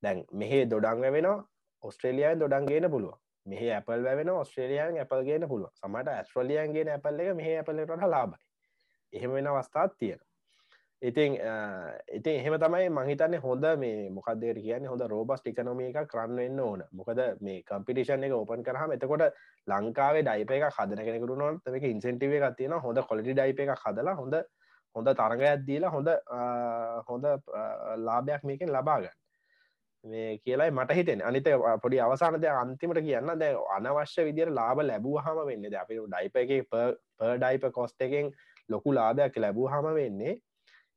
දැන් 0.03 0.23
මෙහේ 0.33 0.63
දොඩංග 0.67 1.03
වෙනවා 1.07 1.37
ඔස්ට්‍රේලියයන් 1.83 2.39
දොඩන්ගේන 2.39 2.89
පුළුව 2.91 3.15
මෙහ 3.45 3.63
ඇපල් 3.69 4.03
වැෙන 4.03 4.29
ඔස්ට්‍රේලියන් 4.31 4.97
ඇපල් 4.97 5.23
ගෙන 5.23 5.47
පුළුව 5.47 5.71
සමට 5.73 6.07
ඇස්ට්‍රලියන්ගේ 6.09 6.85
ඇපල් 6.89 7.19
එක 7.19 7.31
මෙහ 7.35 7.49
ඇපලට 7.53 8.05
ලාබයි 8.05 8.43
එහෙම 9.13 9.33
වෙන 9.33 9.47
අවස්ථාත් 9.47 9.97
තියෙන 9.99 10.21
ඉතින් 11.03 11.35
ඉතින් 12.09 12.35
එහෙම 12.39 12.55
තමයි 12.55 12.89
මහිතන්න 12.89 13.35
හොඳ 13.37 13.65
මේ 13.77 14.09
මොකක්දේර 14.09 14.55
කියන්න 14.57 14.85
හොඳ 14.87 15.01
රෝබස් 15.11 15.41
ටිකනොමිය 15.41 15.89
එක 15.91 16.07
කරන්නවෙන්න 16.07 16.59
ඕන. 16.59 16.83
මොකද 16.91 17.19
මේ 17.41 17.63
කම්පිටිෂන් 17.63 18.23
එක 18.23 18.33
ඕපන් 18.33 18.63
කරහම 18.63 18.93
එතකොට 18.95 19.25
ලංකාවේ 19.67 20.23
ඩයිප 20.23 20.51
එක 20.51 20.69
හදන 20.69 21.03
කෙනෙකරු 21.03 21.35
නොත් 21.35 21.67
එක 21.69 21.83
ඉන්සෙන්ටිව 21.85 22.35
එකක් 22.39 22.55
තියෙන 22.57 22.77
හොඳ 22.79 23.01
කොලිටි 23.09 23.35
ඩයිප 23.35 23.59
එක 23.65 23.73
හදලා 23.81 24.13
හොඳ 24.15 24.37
හොඳ 24.95 25.09
තරගයක් 25.13 25.65
දීලා 25.67 25.91
හොඳ 25.91 26.09
හොඳ 27.09 27.27
ලාභයක් 27.99 28.43
මේකෙන් 28.43 28.71
ලබාගන්න 28.71 29.19
මේ 30.03 30.37
කියලායි 30.37 30.71
මට 30.71 30.91
හිතෙන 30.93 31.21
අනිත 31.23 31.51
පොඩි 31.81 31.99
අවසානද 31.99 32.47
අන්තිමට 32.53 33.01
කියන්න 33.01 33.35
දැ 33.35 33.51
අනවශ්‍ය 33.75 34.27
විදිර 34.29 34.51
ලාබ 34.51 34.79
ලැබූ 34.81 35.19
හම 35.19 35.43
වෙන්න. 35.47 35.67
ද 35.67 35.75
අපි 35.75 35.99
ඩයිප 36.07 36.35
එක 36.37 36.71
ප 36.71 36.73
ඩයිප 37.37 37.69
කොස්ට 37.73 38.01
එකෙන් 38.01 38.33
ලොකු 38.69 38.89
ලාභයක් 38.93 39.35
ලැබූ 39.37 39.67
හම 39.67 39.93
වෙන්නේ 39.93 40.39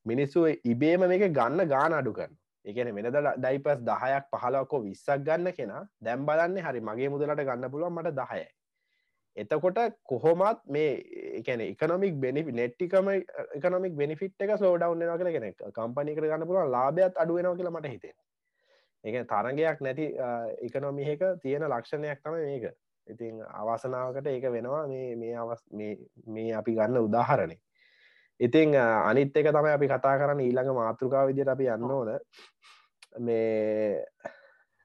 මිනිස්සු 0.06 0.42
ඉබේම 0.64 1.08
මේක 1.12 1.24
ගන්න 1.30 1.68
ගාන 1.68 1.96
අඩුකන් 2.00 2.34
එකන 2.64 2.90
වෙනද 2.96 3.18
ඩයිපස් 3.38 3.80
දහයක් 3.88 4.28
පහලක්කෝ 4.34 4.82
විස්සක් 4.84 5.24
ගන්න 5.26 5.56
කෙනා 5.58 5.82
දැම් 6.00 6.28
බලන්න 6.28 6.62
හරි 6.66 6.84
මගේ 6.88 7.10
මුදලට 7.14 7.42
ගන්න 7.48 7.72
පුළුවන් 7.72 7.96
මට 7.96 8.14
දහයයි. 8.20 8.46
එතකොට 9.36 9.80
කොහොමත් 10.04 10.62
මේ 10.66 10.92
එකන 11.40 11.64
එකනොමික් 11.64 12.14
බෙනි 12.20 12.44
නෙට්ටිකම 12.52 13.10
එකනොමික් 13.58 13.94
බෙනිෆිට් 13.94 14.46
එක 14.46 14.54
සෝඩවන්න 14.58 15.18
කල 15.18 15.32
කෙනෙ 15.36 15.52
කම්පනික 15.72 16.22
ගන්න 16.22 16.48
පුළුවන් 16.48 16.72
ලාභයත් 16.76 17.22
අඩුවෙනවා 17.22 17.58
කියලා 17.58 17.76
මට 17.76 17.92
හිතේ 17.94 18.14
එක 19.04 19.28
තරගයක් 19.28 19.78
නැති 19.80 20.08
එකනොමිහක 20.62 21.22
තියෙන 21.42 21.68
ලක්ෂණයක් 21.68 22.22
තම 22.22 22.36
මේක. 22.40 22.66
ඉතින් 23.06 23.34
අවසනාවකට 23.60 24.26
ඒක 24.26 24.46
වෙනවා. 24.50 24.86
මේ 24.88 25.14
මේ 25.16 25.34
අවස් 25.36 25.62
මේ 26.26 26.52
අපි 26.60 26.72
ගන්න 26.74 26.98
උදාහරණය 27.00 27.56
ඉතිං 28.40 28.74
අනිත් 28.76 29.36
එක 29.36 29.48
තමයි 29.48 29.72
අපි 29.72 29.86
කතා 29.88 30.18
කරන්න 30.18 30.40
ඊළඟ 30.40 30.74
මාතෘකාව 30.74 31.28
විදිට 31.28 31.48
අපි 31.48 31.68
යන්න 31.68 31.90
ඕන. 31.90 32.10
මේ 33.18 34.04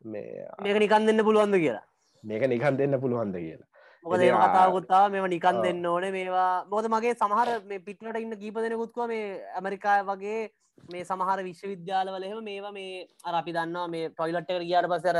මේක 0.05 0.79
නිකන් 0.79 1.07
දෙන්න 1.07 1.23
පුළුවන්ද 1.23 1.55
කියලා? 1.55 1.83
මේක 2.23 2.47
නිකන් 2.47 2.77
දෙන්න 2.77 2.99
පුළුවන්ද 2.99 3.35
කියලා. 3.35 3.67
මොකද 4.05 4.21
ඒ 4.21 4.31
කතාවකුත්තා 4.33 5.03
මෙම 5.09 5.27
නිකන් 5.29 5.61
දෙන්න 5.61 5.85
ඕන. 5.85 6.07
මේවා 6.11 6.65
මොකද 6.65 6.87
මගේ 6.87 7.13
සමහර 7.15 7.49
මේ 7.65 7.79
පිටලට 7.81 8.17
ඉන්න 8.17 8.37
කීප 8.37 8.55
දෙනෙකුත්කව 8.57 9.07
මේ 9.07 9.27
ඇමරිකා 9.55 9.99
වගේ 10.05 10.49
මේ 10.89 11.03
සමහර 11.03 11.43
විශ්වවිද්‍යාලවලම 11.43 12.41
මේවා 12.43 12.71
මේ 12.71 13.05
අර 13.25 13.35
අපි 13.35 13.51
දන්නවා 13.51 13.87
මේ 13.87 14.09
ටොයිලට්ට 14.09 14.57
කියාට 14.61 14.89
පසර 14.89 15.19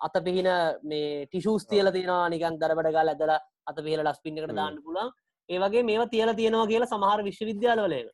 අත 0.00 0.14
පිහින 0.24 0.48
මේ 0.84 1.26
ටිෂූස් 1.26 1.66
තියල 1.66 1.92
තියෙනවා 1.92 2.28
නිකන් 2.28 2.60
දරබට 2.60 2.92
ගල් 2.92 3.12
ඇදල 3.14 3.34
අත 3.66 3.78
පිහල 3.86 4.04
ඩස්පින්නකට 4.04 4.54
දාන්න 4.54 4.78
පුළන් 4.84 5.10
ඒවගේ 5.50 5.82
මේවා 5.82 6.12
තියල 6.14 6.32
තියෙනවා 6.34 6.70
කියලා 6.72 6.92
සමහර 6.92 7.26
විශ්වවිද්‍යාලවලක 7.28 8.10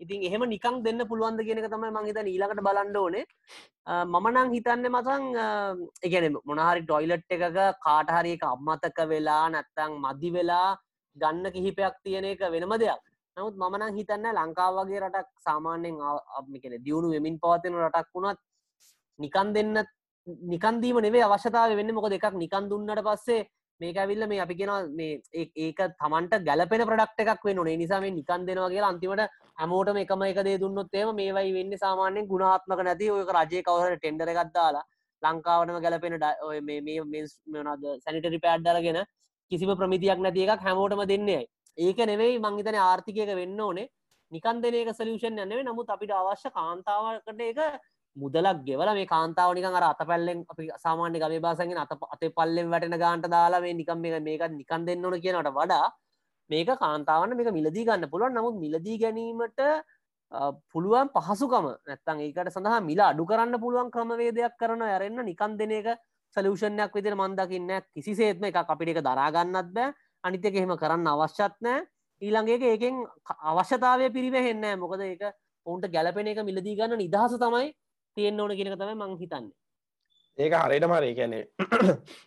ඉතින් 0.00 0.22
එහෙම 0.22 0.42
නිකං 0.44 0.76
දෙන්න 0.82 1.02
පුළුවන්ද 1.04 1.40
කියෙනක 1.46 1.66
තමයි 1.66 1.90
මංහිත 1.92 2.18
ඊලකට 2.22 2.62
බලන්ඩ 2.66 2.96
ඕනේ. 2.96 3.24
මමනං 4.06 4.52
හිතන්න 4.54 4.86
මතන් 4.90 5.24
එකන 6.08 6.38
මොනහරි 6.50 6.84
ටොයිලට් 6.84 7.34
එකක 7.36 7.58
කාටහරි 7.86 8.32
එක 8.36 8.46
අම්මතක 8.46 9.00
වෙලා 9.12 9.44
නැත්තං 9.54 9.98
මදි 10.04 10.32
වෙලා 10.36 10.68
ගන්න 11.16 11.52
කිහිපයක් 11.52 12.00
තියෙන 12.04 12.28
එක 12.32 12.44
වෙනම 12.54 12.74
දෙයක්. 12.82 13.02
නමුත් 13.36 13.56
මමනං 13.56 13.96
හිතන්න 13.98 14.32
ලංකාව 14.32 14.80
වගේ 14.80 15.02
රටක් 15.02 15.28
සාමාන්‍යෙන් 15.46 16.00
අපිකෙන 16.38 16.76
දියුණු 16.84 17.12
වෙමින් 17.14 17.38
පවතින 17.38 17.78
රටක් 17.78 18.08
වුණත් 18.14 18.40
නිකන් 19.18 19.54
දෙන්න 19.54 19.84
නිකන්දීම 20.46 21.00
නෙවේ 21.00 21.26
අවශ්‍යතාව 21.28 21.76
වෙන්න 21.76 21.94
මොක 21.94 22.08
දෙකක් 22.08 22.32
නිකන් 22.36 22.70
දුන්නට 22.70 23.04
පස්සේ 23.06 23.46
මේක 23.80 23.96
ඇවිල්ල 23.96 24.26
මේ 24.28 24.40
අපි 24.44 24.54
කියෙන 24.54 24.90
මේ 24.94 25.20
ඒක 25.34 25.78
තමන්ට 26.00 26.44
ගැලපෙන 26.48 26.82
ප්‍රඩක්් 26.88 27.20
එකක් 27.24 27.44
වෙන 27.44 27.60
නේ 27.68 27.76
නිසා 27.76 28.00
මේ 28.00 28.14
නිකන් 28.16 28.46
දෙනවා 28.48 28.70
කියලා 28.72 28.90
අන්තිමට 28.92 29.22
හැමෝටම 29.60 30.00
එකම 30.02 30.24
එක 30.26 30.40
දේ 30.48 30.58
දුන්නොත් 30.58 30.94
ඒම 30.94 31.14
මේවයි 31.14 31.54
වෙන්න 31.58 31.76
සාමාන්‍යෙන් 31.84 32.28
ගුණාත්මක 32.32 32.82
නැති. 32.88 33.10
ඔය 33.10 33.22
රජය 33.38 33.62
කවහට 33.62 34.00
ටෙන්ඩර 34.00 34.32
එකක්දාලා 34.34 34.84
ලංකාවනම 35.22 35.80
ගැලපෙන 35.84 36.18
ඔය 36.48 36.60
මේ 36.60 36.80
මේනද 36.82 37.86
සැනිටරි 38.04 38.42
පෑඩ්ඩරගෙන 38.44 39.00
කිසිම 39.52 39.72
ප්‍රමිතියක් 39.76 40.20
නැති 40.20 40.46
එකක් 40.46 40.66
හැමෝටම 40.66 41.04
දෙන්නේ 41.12 41.42
ඒක 41.78 42.04
නෙවෙයි 42.06 42.38
මංහිතන 42.38 42.80
ආර්ථිකයක 42.80 43.32
වෙන්න 43.40 43.60
ඕනේ. 43.60 43.88
නිකන් 44.32 44.60
දෙන 44.62 44.74
එක 44.74 44.92
සලියෂන් 44.94 45.40
යන්නේ 45.44 45.64
නමුත් 45.64 45.88
අපිට 45.90 46.12
අවශ්‍ය 46.12 46.50
කාන්තාවකට 46.58 47.40
ඒක 47.40 47.58
මුදලක් 48.16 48.64
ගෙවල 48.66 48.90
මේ 48.94 49.06
කාන්තාවනික 49.06 49.64
අර 49.64 49.84
අත 49.84 50.02
පැල්ලෙන් 50.02 50.44
අපි 50.48 50.68
සාමාන්‍ය 50.76 51.18
ගම 51.18 51.40
බාසගෙන් 51.40 51.78
අත 51.78 51.92
අත 51.92 52.22
පල්ලෙන් 52.30 52.70
වැටෙන 52.70 52.98
ගාන්ට 52.98 53.26
දාලා 53.28 53.60
මේ 53.60 53.74
නිකම් 53.74 53.98
මේ 53.98 54.20
මේකත් 54.20 54.52
නිකන් 54.52 54.86
දෙන්න 54.86 55.04
ඕන 55.04 55.20
කියනට 55.20 55.50
වඩා 55.50 55.86
මේක 56.50 56.70
කාන්තාවන්න 56.76 57.36
මේක 57.36 57.52
මිලදී 57.52 57.84
ගන්න 57.84 58.10
පුළුවන්. 58.10 58.34
නමුත් 58.34 58.56
මිලදී 58.56 58.98
ගැනීමට 58.98 59.60
පුළුවන් 60.72 61.08
පහසුකම. 61.10 61.66
නැත්තන් 61.86 62.20
ඒකට 62.20 62.50
සඳහා 62.50 62.80
මිලා 62.82 63.10
අඩු 63.12 63.26
කරන්න 63.26 63.60
පුළුවන් 63.60 63.90
ක්‍රමවේදයක් 63.90 64.58
කරන 64.58 64.82
ඇරෙන්න්න 64.82 65.24
නිකන් 65.24 65.56
දෙන 65.56 65.72
එක 65.72 65.88
සලූෂණයක් 66.36 66.92
විදිර 66.92 67.14
මන්දකින්න 67.14 67.70
කිසිසේත්ම 67.94 68.44
එක 68.44 68.56
අපිට 68.64 68.90
එක 68.92 69.02
දරාගන්නත් 69.02 69.70
බෑ. 69.72 69.94
අනිතක 70.24 70.46
එහෙම 70.50 70.74
කරන්න 70.76 71.06
අවශ්‍යත් 71.08 71.54
නෑ 71.60 71.86
ඊළඟේක 72.22 72.62
ඒකෙන් 72.64 72.96
අවශ්‍යතාවය 73.50 74.10
පිරිවෙහෙන්න 74.10 74.66
මොකද 74.78 75.00
ඒක 75.02 75.22
ඔවුන්ට 75.66 75.88
ගැලපෙන 75.88 76.28
එක 76.28 76.42
මිලදී 76.44 76.76
ගන්න 76.76 77.00
නිදහස 77.00 77.36
තමයි 77.38 77.70
තියෙන් 78.16 78.40
ඕන 78.40 78.56
කියෙනක 78.56 78.78
තමයි 78.78 78.94
මං 78.96 79.16
හිතන්න. 79.18 79.50
ඒක 80.38 80.54
හරිට 80.54 80.86
මරේ 80.86 81.14
කියැනෙ 81.14 81.38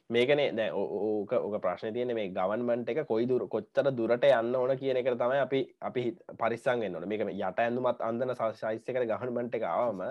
මේකනේ 0.10 0.50
දැ 0.56 0.70
ඕක 0.72 1.32
ඕක 1.34 1.56
ප්‍රශ්න 1.62 1.94
තියන 1.94 2.14
මේ 2.16 2.30
ගවන්මන්ට 2.30 2.90
එක 2.90 3.00
කොයි 3.08 3.28
දුර 3.28 3.48
කොච්චර 3.48 3.90
දුරට 3.92 4.28
යන්න 4.30 4.56
ඕන 4.56 4.74
කියන 4.78 5.00
එක 5.00 5.10
තමයි 5.14 5.40
අපි 5.46 5.62
අපි 5.82 6.04
පරිස්සංගෙන් 6.40 6.96
ඕන. 6.96 7.08
මේක 7.08 7.24
යට 7.30 7.60
ඇඳුමත් 7.60 8.02
අන්දන 8.02 8.36
සයිස්සකට 8.36 9.08
ගහනමට 9.12 9.56
එක 9.56 9.66
ආවම 9.70 10.04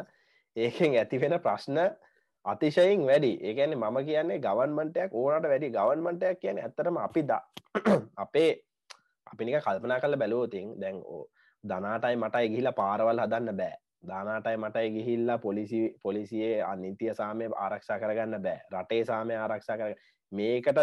ඒකෙන් 0.57 0.97
ඇතිවෙන 0.97 1.39
ප්‍රශ්න 1.41 1.79
අතිශයින් 2.45 3.07
වැඩි. 3.07 3.33
ඒකන්නේ 3.41 3.77
මම 3.77 3.99
කියන්නේ 4.05 4.41
ගවන්මටයක් 4.41 5.15
ඕනට 5.15 5.49
වැඩි. 5.49 5.71
ගවන්මටයක් 5.71 6.41
කියන 6.41 6.59
ඇතරම 6.59 6.97
අපි 6.99 7.23
ද 7.23 7.39
අපේ 8.25 8.51
අපිනික 9.27 9.63
කල්පනා 9.63 10.01
කල 10.01 10.17
බැලෝතින් 10.17 10.75
දැන් 10.81 10.99
ඕ 11.07 11.25
දනාටයි 11.65 12.17
මටයි 12.17 12.49
ගිහිලා 12.49 12.79
පාරවල් 12.81 13.25
හදන්න 13.25 13.57
බෑ. 13.57 13.82
දානාටයි 14.05 14.57
මටයි 14.57 14.91
ගිහිල්ලා 14.91 15.39
පොලිසි 15.39 15.81
පොලිසියේ 16.03 16.63
අනිතිය 16.63 17.15
සාමය 17.15 17.49
ආරක්ෂා 17.57 17.99
කරගන්න 17.99 18.43
බෑ. 18.43 18.59
රටේ 18.73 19.05
සාමය 19.05 19.37
ආරක්ෂා 19.37 19.77
කර 19.77 19.95
මේකට 20.33 20.83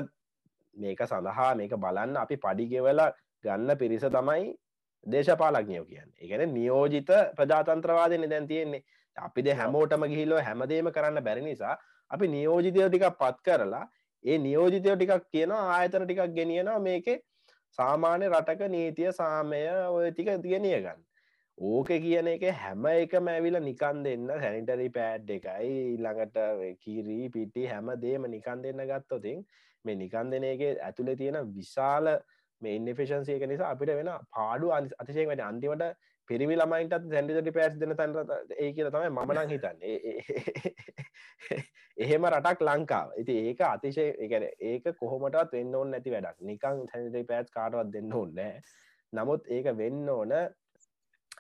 මේක 0.77 1.01
සඳහා 1.05 1.51
මේක 1.55 1.75
බලන්න 1.77 2.17
අපි 2.17 2.38
පඩිගෙවල 2.38 3.01
ගන්න 3.43 3.77
පිරිස 3.77 4.05
තමයි 4.10 4.55
දේශපාලක්ඥයෝ 5.03 5.86
කියන්න. 5.86 6.10
එකන 6.17 6.53
නියෝජිත 6.53 7.12
ප්‍රජාතන්ත්‍රවාදය 7.36 8.17
දැන් 8.25 8.47
තියෙන්නේ. 8.47 8.84
අපිද 9.17 9.47
හැමෝටම 9.53 10.03
ගිහිලෝ 10.05 10.41
හැමදේම 10.41 10.91
කරන්න 10.91 11.23
බැරි 11.23 11.41
නිසා 11.41 11.75
අපි 12.12 12.27
නියෝජිතය 12.27 12.79
ටිකක් 12.82 13.17
පත් 13.19 13.38
කරලා 13.45 13.86
ඒ 14.25 14.38
නියෝජිතය 14.38 14.89
ටිකක් 14.91 15.27
කියනවා 15.32 15.63
ආයතන 15.73 16.05
ටිකක් 16.05 16.36
ගෙනියනවා 16.38 16.79
මේකේ 16.79 17.17
සාමාන්‍ය 17.77 18.29
රටක 18.29 18.62
නීතිය 18.69 19.12
සාමය 19.13 19.62
ඔය 19.89 20.12
ටික 20.12 20.32
තියනිය 20.43 20.77
ගන්න 20.77 21.09
ඕක 21.60 21.88
කියන 21.88 22.28
එක 22.32 22.43
හැම 22.56 22.86
එකම 22.88 23.28
ඇවිල 23.28 23.60
නිකන් 23.60 24.04
දෙන්න 24.04 24.28
සැනිටරි 24.34 24.89
පෑඩ් 24.98 25.32
එකයි 25.36 25.98
ළඟට 25.98 26.38
කිරී 26.80 27.26
පිටි 27.30 27.65
හැම 27.67 27.89
දේම 28.00 28.28
නිකන් 28.32 28.62
දෙන්න 28.63 28.84
ගත්තොතින් 28.86 29.41
මේ 29.86 29.95
නිකන් 29.95 30.32
දෙන 30.32 30.45
එක 30.45 30.62
ඇතුළේ 30.80 31.17
තියෙන 31.17 31.39
විශාල 31.56 32.08
මේ 32.62 32.76
ඉන්ෆිෂන්සියක 32.78 33.43
නිසා 33.45 33.72
අපිට 33.72 33.91
වෙන 33.91 34.12
පාඩු 34.32 34.72
අතිශයෙන් 34.72 35.28
වැඩ. 35.28 35.41
අන්තිමට 35.41 35.84
පිරිමි 36.30 36.56
ළමයින්ටත් 36.56 37.12
සැන්ඩිටි 37.12 37.52
පෑස් 37.52 37.76
දෙන 37.76 37.95
තැන්ට 37.98 38.34
ඒ 38.58 38.72
කියල 38.74 38.91
තමයි 38.93 39.12
මමනං 39.12 39.52
හිතන්න. 39.54 39.78
එහෙම 42.04 42.30
රටක් 42.30 42.67
ලංකාව. 42.67 43.15
ඉති 43.22 43.36
ඒක 43.43 43.65
අතිශය 43.67 44.06
එකන 44.17 44.48
ඒක 44.72 44.93
කොහොමටත් 45.02 45.58
වෙන්න 45.58 45.76
ඕන්න 45.76 45.91
නැති 45.91 46.15
වැඩක්. 46.15 46.39
නිකං 46.41 46.86
සැනිටි 46.91 47.28
පෑස් 47.32 47.52
කාටවත් 47.52 47.91
දෙන්න 47.95 48.13
ඕන්නෑ 48.13 48.62
නමුත් 49.13 49.48
ඒක 49.50 49.72
වෙන්න 49.78 50.10
ඕන 50.10 50.34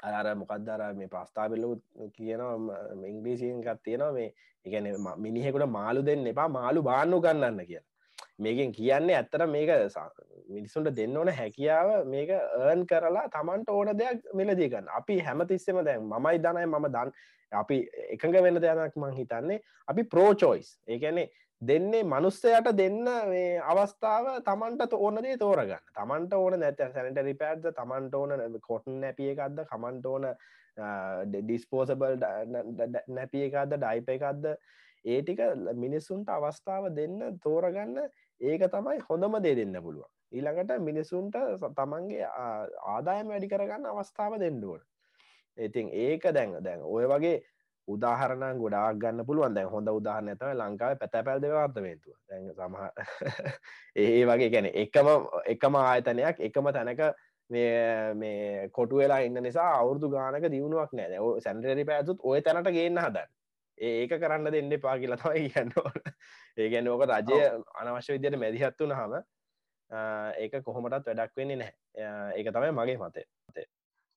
අර 0.03 0.35
මොකක්දර 0.35 0.81
මේ 0.93 1.07
ප්‍රස්ථාපිල්ලු 1.07 1.69
කියනවා 2.15 2.79
ඉංග්‍රීසියෙන් 3.07 3.61
එකත් 3.63 3.83
තියෙනවා 3.83 4.11
මේ 4.11 4.33
එකන 4.65 4.87
මිනිහෙකුට 5.17 5.69
මාලු 5.69 6.05
දෙන්න 6.05 6.27
එපා 6.27 6.49
මාලු 6.49 6.83
බාන්නු 6.83 7.21
ගන්නන්න 7.21 7.65
කියලා. 7.65 7.87
මේකෙන් 8.39 8.71
කියන්නේ 8.71 9.15
ඇත්තට 9.15 9.45
මේක 9.47 9.69
මිනිසුන්ට 10.49 10.95
දෙන්න 10.95 11.17
ඕන 11.17 11.31
හැකියාව 11.31 11.89
මේක 12.05 12.29
ඒර්න් 12.29 12.85
කරලා 12.85 13.25
තමන්ට 13.29 13.69
ඕන 13.69 13.91
දෙයක් 13.97 14.23
මෙලදීගන්න 14.33 14.87
අපි 14.99 15.19
හැමතිස්සෙම 15.19 15.83
දැන් 15.85 16.07
මමයි 16.13 16.39
දනයි 16.45 16.65
මම 16.67 16.87
දන් 16.95 17.11
අපි 17.51 17.77
එකඟ 18.15 18.39
වෙන 18.43 18.61
දෙයනක් 18.61 18.95
මං 18.95 19.13
හිතන්නේ 19.13 19.59
අපි 19.87 20.03
ප්‍රෝචෝයිස් 20.05 20.71
ඒකැනේ 20.87 21.27
දෙන්නේ 21.61 22.03
මනුස්සයට 22.03 22.69
දෙන්න 22.73 23.03
මේ 23.03 23.59
අවස්ථාව 23.61 24.27
තමන්ට 24.43 24.93
ඕනදේ 24.95 25.37
තෝරගන්න. 25.37 25.81
තමන්ට 25.93 26.33
ඕන 26.33 26.59
නැත 26.59 26.79
සැනට 26.93 27.19
රිපෑද්ද 27.21 27.69
තමන්ට 27.73 28.15
ඕන 28.15 28.59
කොටන් 28.61 29.01
නැපිය 29.01 29.31
එකක්ද 29.33 29.63
කමන්ට 29.71 30.05
ඕන 30.05 30.29
ඩිස්පෝසබල් 31.27 32.15
නැපිය 33.09 33.47
එකක්ද 33.47 33.75
ඩයිප 33.75 34.13
එකක්ද 34.15 34.47
ඒටික 35.05 35.43
මිනිස්සුන්ට 35.75 36.29
අවස්ථාව 36.29 36.89
දෙන්න 36.95 37.39
තෝරගන්න 37.43 37.99
ඒක 38.41 38.63
තමයි 38.69 39.03
හොඳම 39.09 39.37
දේ 39.43 39.55
දෙන්න 39.55 39.75
පුළුවන්. 39.81 40.07
ඊළඟට 40.31 40.79
මිනිසුන්ට 40.79 41.35
තමන්ගේ 41.75 42.25
ආදායම 42.87 43.31
වැඩි 43.31 43.51
කරගන්න 43.51 43.87
අවස්ථාව 43.87 44.39
දෙන්නුවට 44.39 44.85
ඉතින් 45.57 45.89
ඒක 45.89 46.27
දැන් 46.31 46.59
දැන් 46.63 46.83
ඔය 46.85 47.07
වගේ 47.07 47.39
උදාහරණ 47.89 48.59
ගොඩාක් 48.59 48.97
ගන්න 48.97 49.25
පුළුවන්. 49.25 49.55
දැන් 49.55 49.69
හොඳ 49.69 49.91
උදාහරණ 49.91 50.29
ඇතම 50.29 50.53
ලංකාව 50.53 50.99
පැතැපැල් 51.01 51.41
දෙවාර්තමේතුව 51.41 52.15
දැන් 52.27 52.51
සමහ 52.51 52.83
ඒ 54.03 54.21
වගේ 54.25 54.49
ගැන 54.49 54.69
එකම 54.75 55.09
එකම 55.47 55.81
ආයතනයක් 55.81 56.45
එකම 56.49 56.71
තැනක 56.71 57.03
මේ 57.49 58.69
කොටු 58.71 59.01
වෙලා 59.01 59.19
ඉන්න 59.21 59.43
නිසා 59.43 59.71
අවුරදු 59.75 60.09
ගානක 60.09 60.47
දියුණුවක් 60.47 60.93
නෑ. 60.93 61.25
සැන්ටරි 61.41 61.85
පැතුත් 61.85 62.23
ඔය 62.23 62.41
තැනට 62.41 62.71
ගේන්න 62.71 62.97
හදන්න. 62.99 63.35
ඒක 63.77 64.11
කරන්න 64.13 64.51
දෙන්න 64.51 64.79
පා 64.81 64.95
කියලා 64.99 65.17
තමයි 65.17 65.49
කියන්න 65.49 65.71
ඒගැන 66.57 66.87
ඕක 66.87 67.03
රජය 67.05 67.41
අනවශ්‍ය 67.81 68.15
විදියට 68.15 68.39
මැදිහත්තු 68.39 68.87
නහම 68.87 69.13
ඒක 70.37 70.57
කොහොමටත් 70.63 71.07
වැඩක් 71.07 71.37
වෙන්නේ 71.37 71.57
නැහැ 71.57 72.37
ඒක 72.37 72.51
තමයි 72.53 72.71
මගේ 72.73 72.97
මතේ 72.99 73.25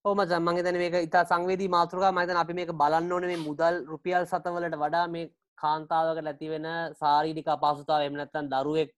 ඕම 0.04 0.20
ජම්මගේ 0.20 0.62
තන 0.66 0.76
මේක 0.76 0.94
ඉතා 0.98 1.22
සංවේදී 1.24 1.68
මාතෘකා. 1.68 2.10
මතන 2.12 2.38
අපි 2.38 2.54
මේක 2.54 2.70
බලන්න 2.74 3.12
ඕන 3.12 3.24
මේ 3.24 3.38
මුදල් 3.40 3.76
රුපියල් 3.86 4.24
සතවලට 4.24 4.74
වඩා 4.76 5.06
මේ 5.08 5.30
කාන්තාවක 5.58 6.18
නැතිවෙන 6.20 6.66
සාරීඩික 6.94 7.48
අපහසුතාව 7.48 8.02
එමනත්තන් 8.02 8.50
දරුවෙක් 8.52 8.90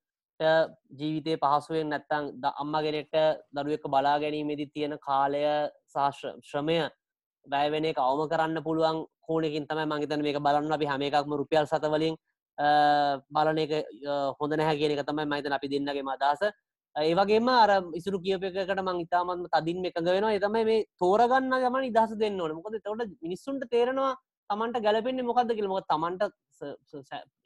ජීවිතය 0.92 1.34
පහසුවෙන් 1.36 1.92
නැත්තං 1.92 2.30
අම්මගෙනෙට 2.54 3.14
දරුවෙක් 3.54 3.84
බලා 3.86 4.16
ගැනීමේදී 4.18 4.68
තියෙන 4.68 4.96
කාලය 4.98 5.42
ශ්‍රමය 6.42 6.78
බෑවෙන 7.46 7.84
එක 7.84 8.00
අවම 8.00 8.22
කරන්න 8.26 8.64
පුළුවන් 8.64 9.04
කෝනකින් 9.22 9.68
තමයි 9.68 9.86
මංගතන 9.86 10.24
මේක 10.24 10.40
බලන්න 10.40 10.72
අපි 10.72 10.86
හැම 10.86 11.02
එකක්ම 11.02 11.36
රුපියල් 11.36 11.66
සතවලින් 11.66 12.16
බලන 13.30 13.58
එක 13.58 13.72
හොඳ 14.40 14.52
නැහැ 14.54 14.80
කියන 14.80 14.96
එක 14.96 15.04
තමයි 15.04 15.26
මයිතන 15.26 15.52
අපි 15.52 15.68
දෙන්නගේ 15.68 16.06
අදහස. 16.16 16.42
ඒවගේම 16.96 17.48
අර 17.50 17.70
ඉසුරු 17.94 18.18
කියපකට 18.20 18.80
මං 18.80 19.00
ඉතාමත්ම 19.00 19.46
තදින් 19.48 19.84
එකඟ 19.84 20.06
වෙනවා. 20.06 20.32
එතමයි 20.32 20.64
මේ 20.64 20.84
තෝරගන්න 20.96 21.50
ගම 21.54 21.76
නිදහස 21.80 22.14
දෙන්න 22.16 22.40
ඕන. 22.40 22.54
මොකද 22.54 22.76
තවට 22.76 23.10
මිනිස්සුන්ට 23.20 23.64
තේරෙනවා 23.70 24.14
තමන්ට 24.50 24.78
ගැලපෙන්නේ 24.80 25.24
මොකක්ද 25.24 25.50
කියල. 25.50 25.68
මොක 25.68 25.86
තමන්ට 25.86 26.22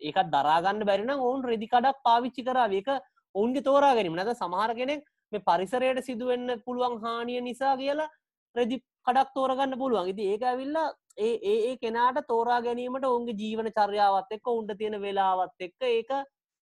ඒකත් 0.02 0.30
දරාගන්න 0.30 0.84
බැරින 0.84 1.14
ඔවුන් 1.16 1.44
රෙදිකඩක් 1.44 2.04
පාවිච්චි 2.04 2.44
කරාවක 2.44 2.88
ඔවුන්ගේ 3.34 3.62
තෝරා 3.62 3.94
ගැනීම. 3.94 4.14
නැද 4.14 4.34
සමහර 4.34 4.74
කෙනෙක් 4.74 5.04
මේ 5.32 5.42
පරිසරයට 5.42 6.04
සිදුවෙන්න 6.04 6.60
පුළුවන් 6.66 7.00
හානිය 7.00 7.40
නිසා 7.40 7.76
කියලා 7.76 8.10
රෙදි 8.54 8.82
කඩක් 9.02 9.34
තෝරගන්න 9.34 9.78
පුළුවන්. 9.78 10.08
ඉති 10.08 10.32
ඒක 10.32 10.42
ඇවිල්ලා 10.44 10.88
ඒ 11.18 11.34
ඒ 11.52 11.76
කෙනාට 11.78 12.26
තෝරා 12.28 12.60
ගැනීමට 12.60 13.04
ඔවුන්ගේ 13.06 13.40
ජීවන 13.40 13.70
චර්යාවත් 13.72 14.34
එක්ක 14.36 14.50
උන්ට 14.50 14.76
තියෙන 14.78 15.00
වෙලාවත් 15.00 15.64
එක්ක 15.66 15.88
ඒක 15.90 16.10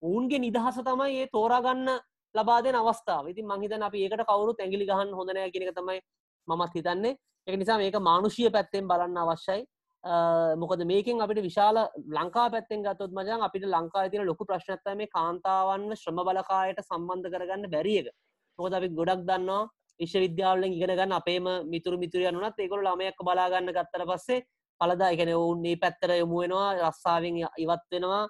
ඔවුන්ගේ 0.03 0.41
නිදහස 0.41 0.83
තමයි 0.83 1.21
ඒ 1.21 1.29
තෝරාගන්න 1.29 2.01
ලබාදෙන 2.35 2.75
අවස්ථාව. 2.75 3.29
ඉතින් 3.29 3.47
මහිතන 3.47 3.83
අපි 3.83 4.05
ඒකට 4.05 4.25
කවුරු 4.25 4.55
ඇගිලි 4.57 4.87
ගහන්න 4.87 5.13
හොඳනය 5.13 5.51
කියෙක 5.51 5.75
තමයි 5.75 6.01
මමත් 6.49 6.75
හිතන්නේ. 6.75 7.17
එක 7.47 7.55
නිසා 7.57 7.79
මේක 7.79 7.97
මානුෂිය 8.01 8.51
පැත්තෙන් 8.51 8.89
බලන්න 8.89 9.17
අවශ්‍යයි. 9.19 9.63
මොකද 10.57 10.81
මේකින් 10.85 11.21
අපිට 11.21 11.39
විශාල 11.41 11.77
ලංකා 12.09 12.51
පැත්තෙන් 12.51 12.83
ගත්තොත් 12.83 13.13
මජන් 13.13 13.43
අපිට 13.43 13.65
ලංකා 13.67 14.09
තින 14.11 14.27
ලොකු 14.27 14.45
ප්‍රශ්නත්ත 14.45 14.97
මේ 14.97 15.07
කාන්තාවන්න 15.09 15.95
ශ්‍රම 15.95 16.19
බලකායට 16.21 16.81
සම්බන්ධ 16.83 17.31
කරගන්න 17.31 17.71
බැරිියක 17.71 18.09
මොකද 18.59 18.75
අපි 18.75 18.89
ගොඩක් 18.91 19.23
දන්නවා 19.23 19.69
විශ්වවිද්‍යාවලෙන් 20.01 20.73
ඉගෙන 20.73 20.91
ගන්න 20.91 21.13
අපේම 21.13 21.47
මිතුරු 21.71 21.99
මිතුරියන් 21.99 22.35
වනත් 22.35 22.59
ඒකොල 22.59 22.83
ළමයක් 22.83 23.19
බලාගන්න 23.21 23.71
ගත්තර 23.71 24.05
පස්සේ 24.11 24.43
පලදා 24.81 25.13
එකන 25.15 25.31
ඔවුන් 25.35 25.65
ඒ 25.65 25.77
පැත්තර 25.77 26.11
යොමු 26.19 26.43
වෙනවා 26.43 26.69
රස්සාාවෙන් 26.81 27.39
ඉවත් 27.57 27.87
වෙනවා. 27.93 28.25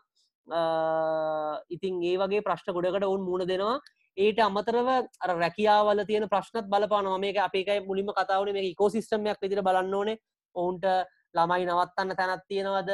ඉතින් 0.49 2.03
ඒ 2.03 2.17
වගේ 2.17 2.43
ප්‍රශ්න 2.43 2.73
ගොඩකට 2.73 3.05
ඔවුන් 3.05 3.23
මුණ 3.23 3.47
දෙනවා. 3.47 3.81
ඒට 4.17 4.39
අමතරව 4.41 4.89
රැකියාවල 5.35 6.05
තියෙන 6.05 6.29
ප්‍රශ්නත් 6.29 6.67
බලපානවා. 6.67 7.19
මේක 7.19 7.37
අපේකයි 7.39 7.81
මුලින්ම 7.81 8.11
කතාවන 8.11 8.53
මේ 8.53 8.75
කෝසිස්ටමයක් 8.75 9.41
විදිර 9.41 9.63
බලන්න 9.63 9.95
ඕනේ. 9.95 10.19
ඔවුන්ට 10.57 10.85
ළමයි 11.35 11.67
නවත්තන්න 11.67 12.17
තැනත් 12.17 12.47
තියෙනවද? 12.49 12.91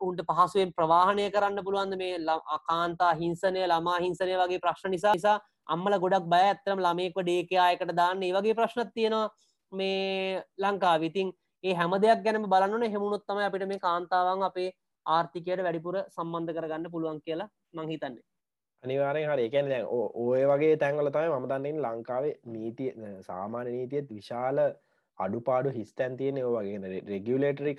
උන්ට 0.00 0.20
පහසුවෙන් 0.22 0.72
ප්‍රවාහණය 0.72 1.30
කරන්න 1.30 1.64
පුළුවන්ද? 1.64 1.96
මේ 1.96 2.16
අකාන්තා 2.48 3.14
හිංසනය 3.14 3.66
ළමා 3.66 3.98
හිංසනය 4.00 4.36
වගේ 4.36 4.60
ප්‍රශ්න 4.60 4.90
නිසා 4.90 5.14
නිසා 5.14 5.40
අම්මල 5.66 5.98
ගොඩක් 5.98 6.26
බය 6.26 6.42
ඇත්තරම් 6.42 6.80
ළමයෙක්ව 6.80 7.22
ඩේකයායකට 7.22 7.94
දාන්න 7.94 8.22
ඒ 8.22 8.32
වගේ 8.32 8.54
ප්‍රශ්නත් 8.54 8.94
තියෙනවා 8.94 9.30
මේ 9.72 10.42
ලංකා 10.58 10.96
විතින් 11.00 11.32
ඒ 11.64 11.74
හැම 11.74 11.94
දෙයක් 12.02 12.24
ගැනම 12.24 12.48
බලන්න 12.48 12.86
හෙමුණොත්තම 12.86 13.38
අපිට 13.40 13.66
මේ 13.66 13.78
කාන්තාවන් 13.78 14.42
අපේ 14.42 14.70
ආර්ථිකයට 15.06 15.64
වැඩිපුර 15.66 15.98
සම්බන්ධ 16.08 16.54
කරගන්න 16.56 16.92
පුළුවන් 16.92 17.20
කියලා 17.26 17.48
මංහිතන්නේ 17.72 18.24
අනිවාරෙන් 18.82 19.28
හරි. 19.30 19.44
එකන 19.48 19.68
දැන් 19.68 19.86
ඔය 20.22 20.42
වගේ 20.50 20.76
තැන්වල 20.76 21.10
තමයි 21.10 21.28
මම 21.32 21.46
දන්නෙන් 21.50 21.82
ලංකාවේ 21.84 22.34
නීතිය 22.54 22.90
සාමාන්‍ය 23.28 23.74
නීතියත් 23.76 24.10
විශාල 24.10 24.58
අඩුපාඩු 25.18 25.70
හිස්තැන් 25.70 26.16
තියෙන 26.16 26.40
වගේ. 26.46 27.00
රෙගියලේටරි 27.12 27.76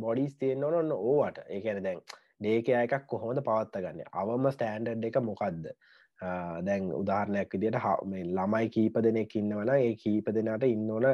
බොඩිස් 0.00 0.36
තියෙන්න්න 0.36 0.78
ඔන්න 0.80 0.92
ඕවට. 0.92 1.38
ඒකැන 1.48 1.82
දැන් 1.84 2.00
ඩේක 2.40 2.68
එකක් 2.76 3.06
කොහොමද 3.06 3.42
පවත්ත 3.48 3.82
ගන්න 3.84 4.14
අවම 4.22 4.50
ස්ටෑන්ඩඩ් 4.54 5.08
එක 5.10 5.20
මොකක්ද 5.22 5.68
දැන් 6.66 6.90
උදාහරණයක් 6.94 7.54
විදියට 7.54 7.78
මේ 8.10 8.24
ළමයි 8.38 8.72
කීප 8.76 8.98
දෙනෙක් 9.06 9.36
ඉන්නවන 9.36 9.72
ඒ 9.76 9.94
කීප 10.02 10.30
දෙනට 10.36 10.66
ඉන්නවන 10.68 11.06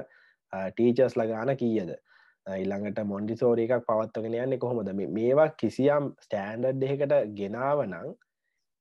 ටීචර්ස් 0.72 1.16
ලගාන 1.20 1.56
කීයද? 1.56 1.92
ඉල්ළඟට 2.56 3.02
මොන්ඩි 3.04 3.36
සෝර 3.36 3.60
එකක් 3.60 3.84
පවත්වගෙන 3.88 4.38
යන්න 4.38 4.58
කොහොමද? 4.58 4.90
මේවා 5.18 5.48
කිසියම් 5.60 6.14
ස්ටෑන්ඩඩ් 6.24 6.88
එකට 6.88 7.14
ගෙනාවනං 7.40 8.14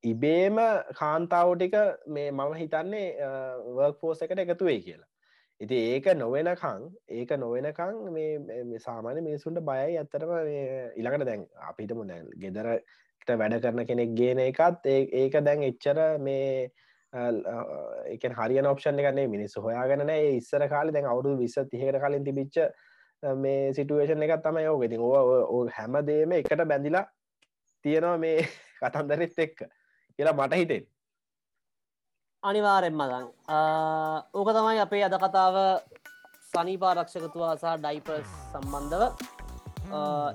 ඉබේම 0.03 0.57
කාන්තාවටික 0.93 1.75
මේ 2.07 2.31
මම 2.31 2.53
හිතන්නේ 2.53 3.29
වර්ක් 3.77 3.99
ෆෝස 4.01 4.21
එකට 4.21 4.43
එකතුවේ 4.45 4.79
කියලා. 4.79 5.09
ඉති 5.61 5.77
ඒක 5.93 6.07
නොවෙනකං 6.15 6.87
ඒක 7.09 7.31
නොවෙනකං 7.37 7.99
මේ 8.13 8.79
සාමාන්‍ය 8.79 9.21
මිනිසුන්ට 9.21 9.65
බයයි. 9.69 9.97
ඇත්තරම 9.97 10.33
ඉළඟට 10.95 11.25
දැන් 11.25 11.45
අපිටම 11.69 12.03
දැන් 12.07 12.33
ගෙදර 12.39 12.73
වැඩ 13.35 13.61
කරන 13.61 13.85
කෙනෙක් 13.85 14.13
ගේන 14.15 14.39
එකත් 14.39 14.85
ඒක 14.91 15.39
දැන් 15.43 15.63
එච්චර 15.63 15.97
මේ 16.19 16.69
එක 17.13 18.23
හරි 18.39 18.59
ඔප්ෂන් 18.61 18.99
එකන්නේ 18.99 19.27
මිනිස් 19.27 19.55
හොයාගන 19.57 20.09
ඉස්සර 20.11 20.67
කාල 20.67 20.91
දැන් 20.91 21.05
අවුරු 21.05 21.37
විස්ස 21.37 21.57
තිහකට 21.71 21.99
කලින් 22.03 22.23
තිබිච්ච 22.23 22.59
මේ 23.23 23.73
සිටුවේෂන් 23.73 24.21
එකත් 24.23 24.43
තමයි 24.43 24.63
යෝ 24.63 24.77
ගෙති 24.79 24.97
ඕ 24.99 25.65
හැමදේම 25.69 26.31
එකට 26.31 26.61
බැඳිලා 26.67 27.05
තියෙනවා 27.85 28.17
මේ 28.17 28.45
කතන්දරෙත් 28.81 29.39
එක්ක 29.39 29.63
කියලා 30.19 30.33
මට 30.33 30.53
හිතෙන්. 30.55 30.83
අනිවාරෙන් 32.43 32.93
මදන් 32.93 33.25
ඕක 34.33 34.49
තමයි 34.53 34.79
අපේ 34.79 35.03
අද 35.03 35.17
කතාව 35.17 35.55
සනීපාරක්ෂකතුවා 36.51 37.57
සහ 37.57 37.73
ඩයිපර්ස් 37.77 38.29
සම්බන්ධව. 38.51 39.03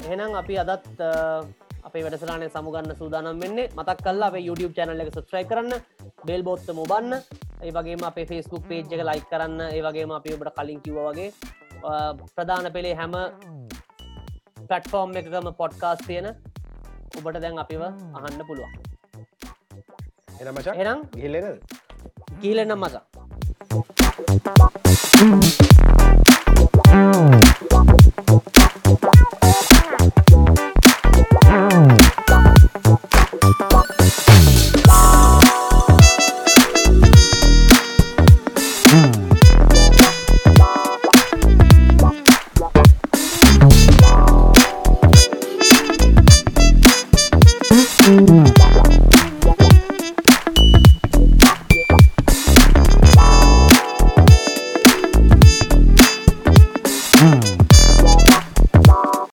එහෙනම් 0.05 0.35
අපි 0.35 0.59
අදත් 0.59 0.90
අපේ 1.83 2.03
වැඩසලානේ 2.03 2.51
සමුගන්න 2.51 2.99
සූදානම් 2.99 3.40
වෙන්නේ. 3.40 3.71
මතක් 3.71 3.99
කල්ලා 4.03 4.29
අපේ 4.29 4.47
YouTube 4.49 4.75
චැනල 4.75 5.01
එක 5.01 5.14
සබස්්‍රයි 5.14 5.47
කරන්න 5.47 5.73
බෙල් 6.27 6.42
බොත්ත 6.42 6.66
මොබන්න 6.75 7.14
ඒ 7.62 7.71
වගේම 7.71 8.03
අපේ 8.03 8.27
ෆෙස්බුක් 8.27 8.66
පේජ් 8.68 8.87
එක 8.90 9.09
ලයික් 9.09 9.27
කරන්න. 9.31 9.61
ඒ 9.71 9.83
වගේම 9.83 10.11
අපි 10.11 10.35
ඔබට 10.35 10.55
කලින් 10.59 10.83
කිව 10.83 10.99
වගේ 11.01 11.31
ප්‍රධාන 12.35 12.66
පෙළේ 12.77 12.97
හැම 13.01 13.14
පටෆෝර්ම් 14.71 15.16
එකකම 15.21 15.49
පොඩ්කාස් 15.61 16.01
තියෙන 16.09 16.29
ඔබට 17.16 17.40
දැන් 17.45 17.62
අපිව 17.64 17.83
අහන්න 17.83 18.42
පුළුවන්. 18.49 18.73
එනමච 20.40 20.68
එනම් 20.77 21.01
ගිල්ලෙන 21.16 21.49
කියලෙනම් 22.40 22.81
මචා 22.85 23.05
Thank 25.14 25.61
you. 25.61 25.71